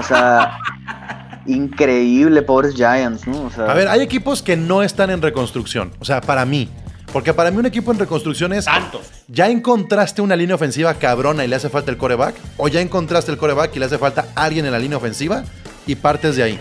[0.00, 0.58] O sea,
[1.46, 3.44] increíble, pobres Giants, ¿no?
[3.44, 5.92] O sea, A ver, hay equipos que no están en reconstrucción.
[5.98, 6.68] O sea, para mí.
[7.12, 8.64] Porque para mí un equipo en reconstrucción es...
[8.64, 9.02] Tantos.
[9.28, 12.34] ¿Ya encontraste una línea ofensiva cabrona y le hace falta el coreback?
[12.56, 15.44] ¿O ya encontraste el coreback y le hace falta alguien en la línea ofensiva?
[15.86, 16.58] Y partes de ahí.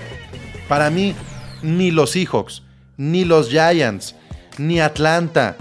[0.68, 1.16] Para mí,
[1.62, 2.64] ni los Seahawks,
[2.98, 4.16] ni los Giants,
[4.58, 5.56] ni Atlanta,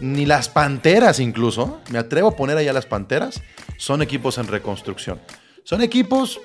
[0.00, 3.40] ni las Panteras incluso, me atrevo a poner ahí a las Panteras,
[3.76, 5.20] son equipos en reconstrucción.
[5.64, 6.40] Son equipos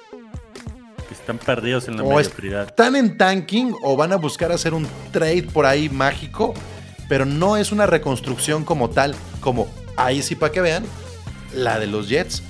[1.08, 2.68] Que están perdidos en la o mediocridad.
[2.68, 6.54] están en tanking o van a buscar hacer un trade por ahí mágico,
[7.08, 10.84] pero no es una reconstrucción como tal, como ahí sí para que vean,
[11.54, 12.44] la de los Jets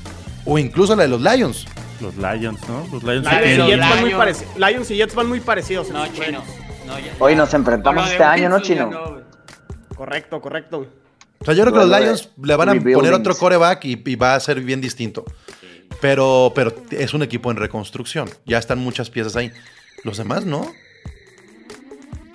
[0.46, 1.66] o incluso la de los Lions.
[2.02, 2.88] Los Lions, ¿no?
[2.92, 4.44] Los Lions Lions y, Jets van muy Lions.
[4.58, 5.88] Lions y Jets van muy parecidos.
[5.88, 6.42] en No, sus chino.
[6.42, 6.48] juegos.
[6.88, 8.90] No, ya- Hoy nos enfrentamos este año, ¿no, Chino?
[8.90, 9.18] no.
[9.96, 10.88] Correcto, correcto.
[11.40, 14.02] O sea, yo creo que los Lions eh, le van a poner otro coreback y,
[14.06, 15.26] y va a ser bien distinto.
[16.02, 18.30] Pero, pero es un equipo en reconstrucción.
[18.46, 19.52] Ya están muchas piezas ahí.
[20.04, 20.72] Los demás no.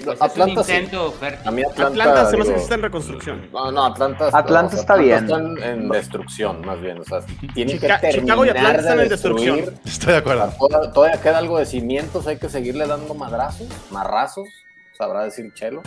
[0.05, 1.27] Pues Atlanta es un sí.
[1.45, 3.49] A mí Atlanta, Atlanta se me hace que está en reconstrucción.
[3.53, 5.25] No, no, Atlanta, Atlanta o sea, está bien.
[5.25, 6.99] Están en destrucción, más bien.
[6.99, 7.21] O sea,
[7.55, 9.75] tienen Chica- que terminar Chicago y Atlanta de están en destrucción.
[9.85, 10.53] Estoy de acuerdo.
[10.59, 14.49] Toda- Todavía queda algo de cimientos, hay que seguirle dando madrazos, marrazos,
[14.99, 15.83] sabrá decir Chelo,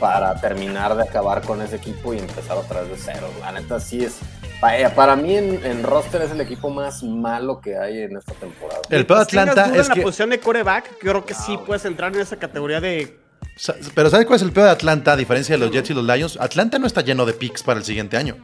[0.00, 3.28] para terminar de acabar con ese equipo y empezar otra vez de cero.
[3.40, 4.18] La neta sí es.
[4.60, 8.32] Para, para mí en, en roster es el equipo más malo que hay en esta
[8.34, 8.80] temporada.
[8.88, 10.02] El peor de Mientras tengas Atlanta duda es en la que.
[10.02, 13.18] posición de coreback, creo que sí puedes entrar en esa categoría de.
[13.94, 16.04] Pero ¿sabes cuál es el peor de Atlanta a diferencia de los Jets y los
[16.04, 16.38] Lions?
[16.40, 18.36] Atlanta no está lleno de picks para el siguiente año.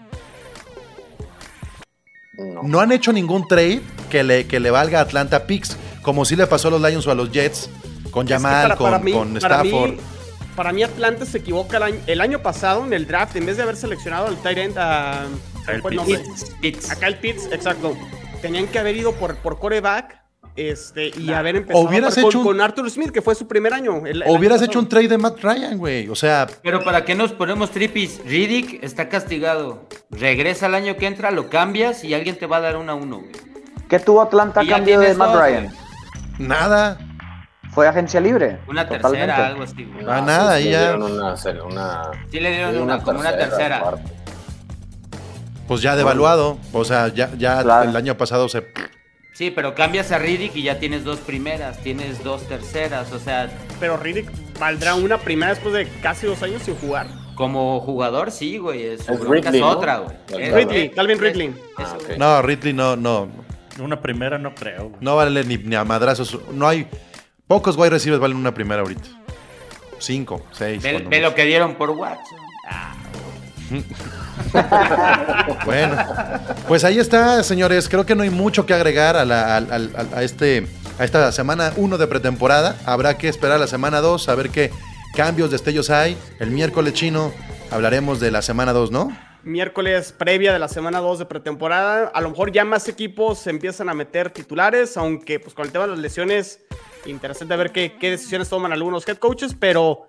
[2.35, 2.63] No.
[2.63, 6.35] No han hecho ningún trade que le, que le valga a Atlanta picks, como si
[6.37, 7.69] le pasó a los Lions o a los Jets,
[8.11, 9.91] con Jamal, para- con, para mí- con para Stafford.
[9.93, 9.97] mí-
[10.57, 13.57] Para mí, Atlanta se equivoca el año, el año pasado en el draft, en vez
[13.57, 15.25] de haber seleccionado al tight end a.
[15.81, 15.97] ¿cuál Pitts.
[15.97, 16.19] nombre?
[17.17, 17.97] Pitts, exacto.
[18.41, 20.21] Tenían que haber ido por, por coreback
[20.57, 23.73] este, y haber empezado hubieras con, hecho un- con Arthur Smith, que fue su primer
[23.73, 24.05] año.
[24.07, 26.09] el- el hubieras año hecho un trade de Matt Ryan, güey.
[26.09, 29.89] O sea, Pero para qué nos ponemos tripis, Riddick está castigado.
[30.11, 33.19] Regresa el año que entra, lo cambias y alguien te va a dar una 1,
[33.19, 33.31] güey.
[33.89, 35.65] ¿Qué tuvo Atlanta a cambio de Matt dos, Ryan?
[35.67, 36.49] güey.
[36.49, 36.99] nada.
[37.71, 38.59] Fue agencia libre.
[38.69, 39.27] Una Totalmente.
[39.29, 40.05] tercera, algo así, güey.
[40.07, 43.83] Ah, nada, le ya- dieron Una, una, Sí le dieron una, como una tercera.
[45.73, 46.59] Pues ya devaluado.
[46.73, 47.89] O sea, ya, ya Claro.
[47.89, 48.67] el año pasado se.
[49.33, 53.51] Sí, pero cambias a Riddick y ya tienes dos primeras, tienes dos terceras, o sea,
[53.81, 54.31] Pero Riddick
[54.61, 57.07] valdrá una primera después de casi dos años sin jugar.
[57.35, 59.71] como jugador sí, güey, es, su Es bronca Ridley, es ¿no?
[59.71, 60.17] otra, güey.
[60.39, 61.49] Es- Ridley, Calvin es-.
[61.79, 61.97] Ah.
[62.19, 63.29] No, Ridley no, no.
[63.81, 64.91] Una primera no creo.
[64.91, 64.97] güey.
[65.01, 66.39] No vale ni, ni a madrazos.
[66.53, 66.87] No hay.
[67.49, 69.09] Pocos wide receivers valen una primera ahorita.
[69.99, 70.83] Cinco, seis.
[70.83, 72.39] Ve, ve lo que dieron por Watson.
[72.69, 72.95] Ah,
[75.65, 75.97] Bueno,
[76.69, 77.89] pues ahí está, señores.
[77.89, 80.67] Creo que no hay mucho que agregar a, la- a este,
[80.99, 82.77] a esta semana 1 de pretemporada.
[82.85, 84.71] Habrá que esperar a la semana 2 a ver qué
[85.15, 86.17] cambios, destellos hay.
[86.41, 87.33] El miércoles chino
[87.71, 89.17] hablaremos de la semana 2, ¿no?
[89.45, 92.11] Miércoles previa de la semana 2 de pretemporada.
[92.15, 95.73] A lo mejor ya más equipos se empiezan a meter titulares, aunque pues con el
[95.73, 96.61] tema de las lesiones,
[97.07, 100.09] interesante ver qué decisiones toman algunos head coaches, pero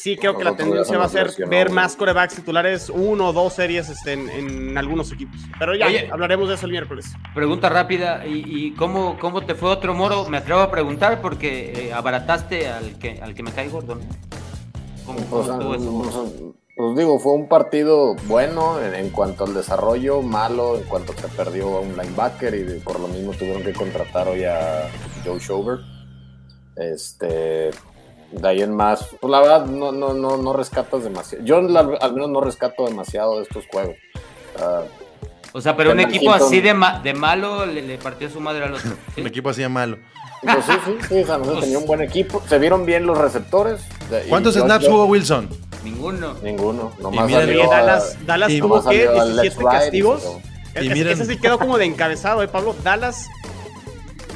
[0.00, 3.52] sí creo que la tendencia va a ser ver más corebacks titulares, uno o dos
[3.52, 5.40] series este, en, en algunos equipos.
[5.58, 6.08] Pero ya, Oye.
[6.10, 7.12] hablaremos de eso el miércoles.
[7.34, 10.28] Pregunta rápida, ¿y, y cómo, cómo te fue otro moro?
[10.28, 13.98] Me atrevo a preguntar porque eh, abarataste al que, al que me cae gordo.
[15.06, 16.32] ¿Cómo, cómo O sea, estuvo eso?
[16.34, 21.12] pues, pues digo, fue un partido bueno en, en cuanto al desarrollo, malo en cuanto
[21.12, 24.88] se perdió a un linebacker y de- por lo mismo tuvieron que contratar hoy a
[25.24, 25.78] Joe Shover.
[26.76, 27.70] Este,
[28.32, 31.44] de ahí en más, pues la verdad no, no, no, no rescatas demasiado.
[31.44, 33.96] Yo la- al menos no rescato demasiado de estos juegos.
[34.60, 34.82] Ah,
[35.52, 38.64] O sea, pero un equipo así de, ma- de malo le, le partió su madre
[38.64, 38.90] al otro.
[39.14, 39.20] ¿sí?
[39.20, 39.98] Un equipo así de malo.
[40.42, 42.40] pues sí, sí, sí, San José tenía un buen equipo.
[42.48, 43.80] Se vieron bien los receptores.
[44.24, 45.48] Y ¿Cuántos yo- snaps yo- hubo Wilson?
[45.82, 46.34] Ninguno.
[46.42, 46.92] Ninguno.
[47.00, 49.60] Nomás miren- salió Oye, a- Dallas, Dallas y tuvo que salió al 17 left right
[49.60, 50.22] y castigos.
[50.76, 52.76] Y Es- miren- Ese sí quedó como de encabezado, ¿eh, Pablo?
[52.84, 53.26] Dallas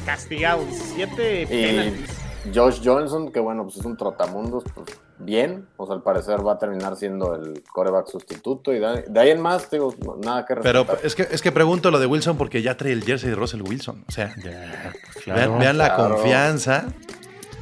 [0.05, 2.09] castigado, 17 penalties.
[2.53, 4.87] Josh Johnson, que bueno, pues es un trotamundos, pues
[5.19, 5.67] bien.
[5.77, 8.73] O sea, al parecer va a terminar siendo el coreback sustituto.
[8.73, 9.93] Y de, de ahí en más, digo,
[10.23, 11.05] nada que Pero respetar.
[11.05, 13.61] es que, es que pregunto lo de Wilson porque ya trae el jersey de Russell
[13.61, 14.03] Wilson.
[14.07, 15.77] O sea, Ya, pues, vean, claro.
[15.77, 16.85] la confianza.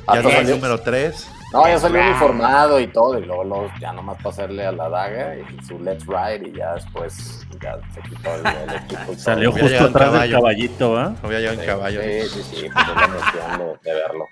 [0.06, 1.28] Ah, Ya pues, no el salió- número 3.
[1.54, 5.36] No, ya salió uniformado y todo, y luego, luego ya nomás pasarle a la daga
[5.38, 9.14] y su let's ride y ya después ya se quitó el, el equipo.
[9.16, 11.14] Salió justo en atrás del caballito, ¿ah?
[11.22, 12.02] Había ya en Sí, caballo.
[12.02, 14.26] Sí, sí, sí, pues es la emoción de, de verlo.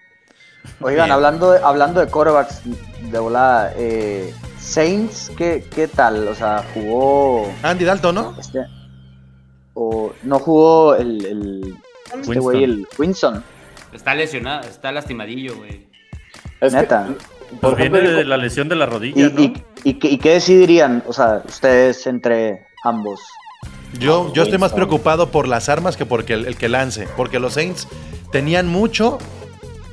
[0.82, 1.12] Oigan, Bien.
[1.14, 2.62] hablando de, hablando de quarterbacks
[3.12, 6.28] de volada, eh, Saints, ¿qué, ¿qué tal?
[6.28, 7.52] O sea, jugó.
[7.64, 8.36] Andy Dalton, ¿no?
[8.40, 8.60] Este,
[9.74, 11.26] o no jugó el.
[11.26, 11.76] el
[12.20, 13.44] este güey, el Winston.
[13.94, 15.88] Está lesionado, está lastimadillo, güey.
[16.62, 17.08] Es que, Neta.
[17.60, 19.42] por Pues viene de la lesión de la ¿Y, rodilla, ¿no?
[19.42, 19.54] y,
[19.84, 21.04] y qué- y qué decidirían?
[21.08, 23.20] O sea, ustedes entre ambos.
[24.00, 27.08] Yo, yo estoy más preocupado por las armas que porque el, el que lance.
[27.18, 27.88] Porque los Saints
[28.32, 29.18] tenían mucho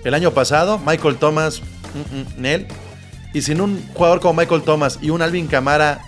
[0.08, 0.78] el año pasado.
[0.78, 2.66] Michael Thomas, mm, mm, Nel.
[3.34, 6.00] Y sin un jugador como Michael Thomas y un Alvin Camara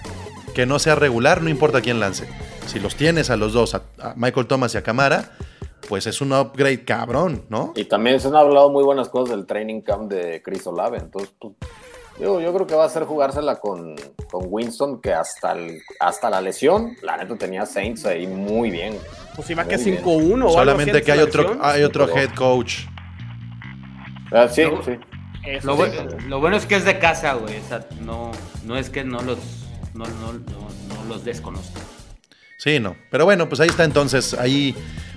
[0.55, 2.29] que no sea regular, no importa quién lance.
[2.67, 5.33] Si los tienes a los dos, a, a Michael Thomas y a Camara,
[5.89, 7.73] pues es un upgrade cabrón, ¿no?
[7.77, 10.99] Y también se han hablado muy buenas cosas del training camp de Chris Olave.
[10.99, 11.55] Entonces, pues,
[12.19, 13.97] digo, yo creo que va a ser jugársela con,
[14.31, 18.97] con Winston, que hasta, el- hasta la lesión, la neta tenía Saints ahí muy bien.
[19.37, 20.03] Pues iba Muy que bien.
[20.03, 22.87] 5-1 o algo así Solamente que hay otro, hay otro head coach.
[24.33, 24.99] Ah, sí, sí.
[25.63, 25.93] Lo, sí.
[26.29, 27.59] lo bueno es que es de casa, güey.
[27.59, 28.31] o sea, no,
[28.65, 29.39] no es que no los,
[29.95, 31.81] no, no, no, no los desconozco.
[32.59, 32.95] Sí, no.
[33.11, 34.35] Pero bueno, pues ahí está entonces.
[34.35, 34.75] Ahí.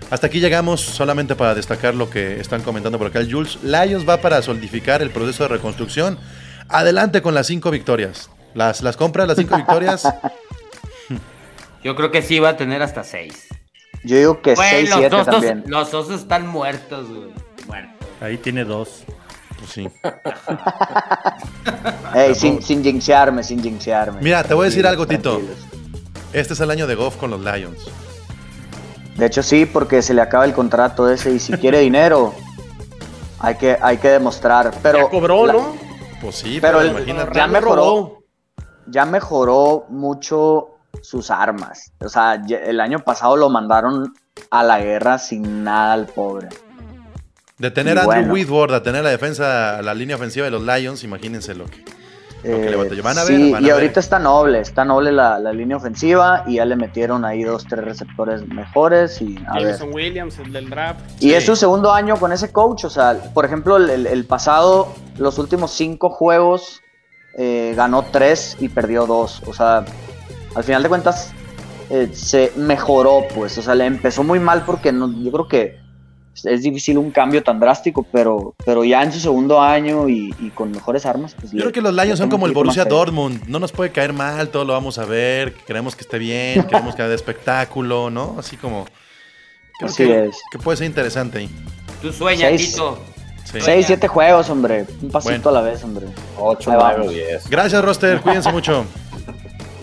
[0.09, 3.59] Hasta aquí llegamos solamente para destacar lo que están comentando por acá el Jules.
[3.63, 6.17] Lions va para solidificar el proceso de reconstrucción.
[6.69, 8.29] Adelante con las cinco victorias.
[8.53, 10.07] Las, las compras, las cinco victorias.
[11.83, 13.47] Yo creo que sí va a tener hasta seis.
[14.05, 15.63] Yo digo que Güey, 6-7 los, osos, también.
[15.67, 17.31] los osos están muertos, güey.
[18.23, 19.03] Ahí tiene dos.
[19.59, 19.89] Pues sí.
[22.15, 24.21] Ey, sin, sin jinxearme, sin jinxearme.
[24.21, 25.41] Mira, te voy a decir algo, Tito.
[26.31, 27.85] Este es el año de Goff con los Lions.
[29.17, 32.33] De hecho, sí, porque se le acaba el contrato ese y si quiere dinero,
[33.39, 34.73] hay que, hay que demostrar.
[34.81, 35.75] Pero ya cobró, la- ¿no?
[36.21, 37.35] Pues sí, Pero pero, el- imagínate.
[37.35, 38.19] ya mejoró.
[38.87, 40.69] ya mejoró mucho
[41.01, 41.91] sus armas.
[41.99, 44.13] O sea, el año pasado lo mandaron
[44.49, 46.47] a la guerra sin nada al pobre.
[47.63, 48.33] De tener Y a Andrew bueno.
[48.33, 51.83] Whitworth, a tener la defensa, la línea ofensiva de los Lions, imagínense lo que.
[52.43, 53.03] Lo que le batalló.
[53.03, 53.99] Van a ver, Eh, sí, van a y ahorita ver.
[53.99, 57.85] está noble, está noble la, la línea ofensiva y ya le metieron ahí dos, tres
[57.85, 59.77] receptores mejores y a ver.
[59.93, 60.99] Williams, el del draft.
[61.21, 61.33] Y Sí.
[61.35, 64.93] es su segundo año con ese coach, o sea, por ejemplo, el, el- el pasado,
[65.17, 66.81] los últimos cinco juegos,
[67.37, 69.41] eh, ganó tres y perdió dos.
[69.47, 69.85] O sea,
[70.53, 71.31] al final de cuentas,
[71.89, 73.57] eh, se mejoró, pues.
[73.57, 75.82] O sea, le empezó muy mal porque no, yo creo que
[76.43, 80.49] es difícil un cambio tan drástico, pero, pero ya en su segundo año y, y
[80.49, 81.51] con mejores armas, pues.
[81.51, 82.85] Yo le- creo que los Lions son como el Borussia.
[82.85, 83.43] Dortmund.
[83.47, 85.53] No nos puede caer mal, todo lo vamos a ver.
[85.53, 88.35] Queremos que esté bien, queremos que haya espectáculo, ¿no?
[88.39, 88.85] Así como.
[89.79, 90.37] Creo Así que, es.
[90.51, 91.49] que puede ser interesante ahí.
[92.01, 92.71] Tú sueñas, Seis.
[92.73, 92.99] Tito.
[93.43, 93.59] Sí.
[93.61, 94.85] Seis, siete juegos, hombre.
[95.01, 95.49] Un pasito Bueno.
[95.49, 96.07] a la vez, hombre.
[96.39, 97.13] 8, Ahí 9, vamos.
[97.13, 97.49] 10.
[97.49, 98.19] Gracias, Roster.
[98.21, 98.85] Cuídense mucho.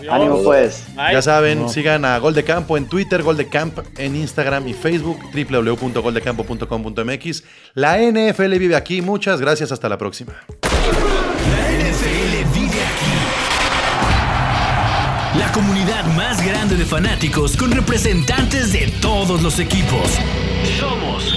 [0.09, 0.83] Ánimo, pues.
[0.95, 1.13] Bye.
[1.13, 1.69] Ya saben, No.
[1.69, 7.43] sigan a Gol de Campo en Twitter, Gol de Camp en Instagram y Facebook, www.goldecampo.com.mx.
[7.73, 9.01] La NFL vive aquí.
[9.01, 9.71] Muchas gracias.
[9.71, 10.33] Hasta la próxima.
[10.63, 13.11] La NFL vive aquí.
[15.39, 20.17] La comunidad más grande de fanáticos con representantes de todos los equipos.
[20.79, 21.33] Somos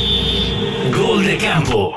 [0.97, 1.95] Gol de Campo.